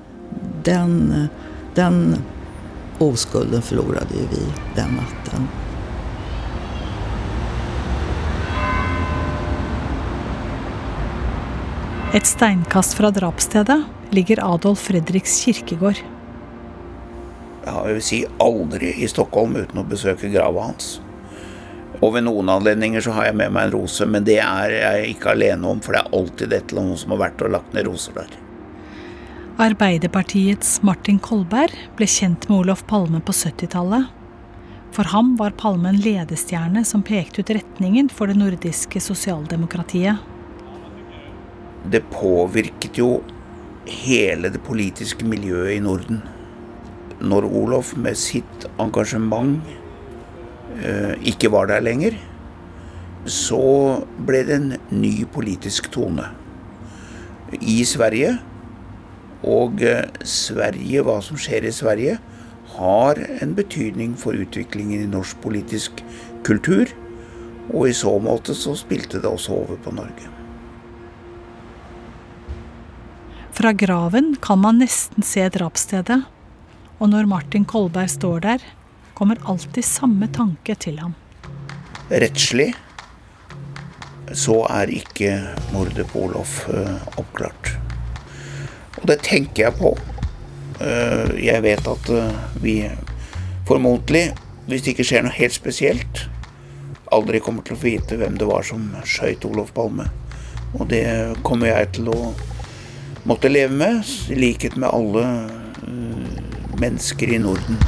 Den, 0.64 1.28
den 1.74 2.00
oskulden 3.00 3.62
forloret 3.64 4.12
vi 4.12 4.44
den 4.76 4.96
natten. 5.00 5.48
Et 12.14 12.26
steinkast 12.26 12.96
fra 12.98 13.10
drapsstedet 13.14 13.84
ligger 14.10 14.42
Adolf 14.54 14.78
Fredriks 14.88 15.36
kirkegård. 15.44 16.00
Jeg 17.64 17.76
har 17.76 17.92
jo 17.92 18.00
si 18.02 18.24
aldri 18.42 18.90
i 18.98 19.08
Stockholm 19.08 19.54
uten 19.60 19.78
å 19.78 19.86
besøke 19.86 20.32
grava 20.32 20.64
hans. 20.72 20.96
Og 22.00 22.16
ved 22.16 22.24
noen 22.26 22.50
anledninger 22.50 23.04
så 23.04 23.14
har 23.14 23.28
jeg 23.28 23.38
med 23.38 23.54
meg 23.54 23.68
en 23.68 23.74
rose, 23.76 24.06
men 24.10 24.26
det 24.26 24.40
er 24.42 24.74
jeg 24.74 25.14
ikke 25.14 25.36
alene 25.36 25.70
om, 25.70 25.82
for 25.84 25.94
det 25.94 26.02
er 26.02 26.18
alltid 26.18 26.56
et 26.56 26.72
eller 26.72 26.88
annet 26.88 27.02
som 27.04 27.14
har 27.14 27.20
vært 27.28 27.44
og 27.46 27.54
lagt 27.54 27.76
ned 27.76 27.86
roser 27.86 28.16
der. 28.16 28.38
Arbeiderpartiets 29.60 30.78
Martin 30.80 31.18
Kolberg 31.20 31.74
ble 31.98 32.06
kjent 32.08 32.46
med 32.48 32.62
Olof 32.62 32.86
Palme 32.88 33.18
på 33.20 33.34
70-tallet. 33.36 34.06
For 34.96 35.10
ham 35.12 35.34
var 35.36 35.52
Palme 35.60 35.90
en 35.90 36.00
ledestjerne 36.00 36.80
som 36.88 37.02
pekte 37.04 37.42
ut 37.42 37.52
retningen 37.52 38.08
for 38.08 38.32
det 38.32 38.38
nordiske 38.40 39.02
sosialdemokratiet. 39.04 40.16
Det 41.92 42.00
påvirket 42.08 43.02
jo 43.02 43.10
hele 43.84 44.48
det 44.48 44.64
politiske 44.64 45.28
miljøet 45.28 45.76
i 45.76 45.84
Norden. 45.84 46.24
Når 47.20 47.44
Olof 47.44 47.92
med 48.00 48.16
sitt 48.16 48.64
engasjement 48.80 49.60
eh, 50.80 51.18
ikke 51.20 51.52
var 51.52 51.68
der 51.68 51.84
lenger, 51.84 52.16
så 53.28 53.60
ble 54.24 54.46
det 54.48 54.56
en 54.56 54.70
ny 54.88 55.18
politisk 55.28 55.92
tone 55.92 56.32
i 57.60 57.82
Sverige. 57.84 58.38
Og 59.46 59.82
eh, 59.84 60.04
Sverige, 60.26 61.04
hva 61.06 61.20
som 61.24 61.38
skjer 61.40 61.66
i 61.68 61.72
Sverige, 61.74 62.18
har 62.76 63.20
en 63.40 63.54
betydning 63.56 64.16
for 64.18 64.36
utviklingen 64.36 65.04
i 65.04 65.10
norsk 65.10 65.40
politisk 65.44 66.02
kultur. 66.46 66.90
Og 67.70 67.88
i 67.90 67.94
så 67.96 68.12
måte 68.22 68.54
så 68.56 68.74
spilte 68.78 69.22
det 69.22 69.30
også 69.30 69.56
over 69.62 69.80
på 69.80 69.94
Norge. 69.94 70.28
Fra 73.56 73.72
graven 73.76 74.34
kan 74.40 74.60
man 74.62 74.80
nesten 74.80 75.24
se 75.26 75.44
drapsstedet. 75.52 76.22
Og 77.00 77.10
når 77.12 77.28
Martin 77.28 77.64
Kolberg 77.64 78.12
står 78.12 78.44
der, 78.44 78.62
kommer 79.16 79.40
alltid 79.48 79.84
samme 79.84 80.28
tanke 80.32 80.76
til 80.80 81.00
ham. 81.00 81.16
Rettslig 82.10 82.72
så 84.36 84.62
er 84.70 84.92
ikke 84.94 85.34
mordet 85.74 86.06
på 86.12 86.26
Olof 86.28 86.62
uh, 86.70 86.96
oppklart. 87.18 87.79
Og 88.98 89.06
det 89.10 89.20
tenker 89.26 89.68
jeg 89.68 89.76
på. 89.78 89.94
Uh, 90.80 91.30
jeg 91.38 91.62
vet 91.62 91.86
at 91.86 92.10
uh, 92.10 92.36
vi 92.62 92.82
formodentlig, 93.68 94.30
hvis 94.66 94.82
det 94.82 94.94
ikke 94.94 95.06
skjer 95.06 95.26
noe 95.26 95.36
helt 95.36 95.54
spesielt, 95.54 96.24
aldri 97.14 97.40
kommer 97.42 97.66
til 97.66 97.76
å 97.76 97.80
få 97.80 97.90
vite 97.90 98.18
hvem 98.18 98.38
det 98.40 98.48
var 98.48 98.66
som 98.66 98.90
skøyt 99.06 99.46
Olof 99.48 99.72
Palme. 99.76 100.08
Og 100.78 100.86
det 100.90 101.04
kommer 101.46 101.72
jeg 101.72 101.94
til 101.98 102.10
å 102.12 102.18
måtte 103.28 103.50
leve 103.50 103.74
med, 103.76 104.04
i 104.30 104.38
likhet 104.38 104.76
med 104.78 104.90
alle 104.90 105.24
mennesker 106.80 107.34
i 107.34 107.40
Norden. 107.42 107.80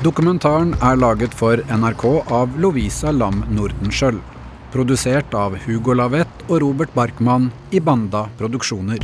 Dokumentaren 0.00 0.72
er 0.80 0.96
laget 0.96 1.34
for 1.36 1.60
NRK 1.68 2.04
av 2.32 2.54
Lovisa 2.56 3.12
Lam 3.12 3.42
Nordenskjøld. 3.52 4.22
Produsert 4.70 5.34
av 5.34 5.56
Hugo 5.64 5.96
Lavett 5.98 6.44
og 6.46 6.60
Robert 6.62 6.92
Barkmann 6.94 7.48
i 7.74 7.80
Banda 7.82 8.28
Produksjoner. 8.38 9.02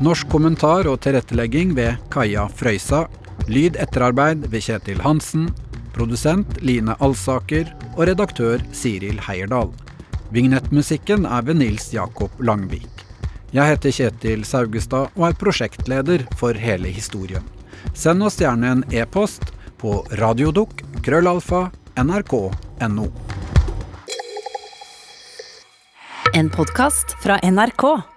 Norsk 0.00 0.30
kommentar 0.32 0.88
og 0.88 1.02
tilrettelegging 1.04 1.74
ved 1.76 2.00
Kaja 2.12 2.46
Frøysa. 2.48 3.02
Lyd 3.52 3.76
etterarbeid 3.76 4.46
ved 4.48 4.64
Kjetil 4.64 5.02
Hansen. 5.04 5.50
Produsent 5.92 6.62
Line 6.64 6.96
Alsaker 7.04 7.68
og 7.92 8.06
redaktør 8.08 8.64
Siril 8.72 9.20
Heierdal. 9.28 9.68
Vignettmusikken 10.32 11.28
er 11.28 11.44
ved 11.44 11.60
Nils 11.60 11.92
Jakob 11.92 12.32
Langvik. 12.40 12.88
Jeg 13.52 13.74
heter 13.74 13.92
Kjetil 14.00 14.48
Saugestad 14.48 15.12
og 15.12 15.28
er 15.28 15.36
prosjektleder 15.36 16.24
for 16.40 16.56
hele 16.56 16.88
historien. 16.88 17.44
Send 17.92 18.24
oss 18.24 18.40
gjerne 18.40 18.78
en 18.78 18.84
e-post 18.96 19.52
på 19.76 20.00
radiodukk 20.16 20.80
krøllalfa 21.04 21.66
nrk.no. 22.00 23.25
En 26.36 26.50
podkast 26.50 27.16
fra 27.22 27.38
NRK. 27.40 28.15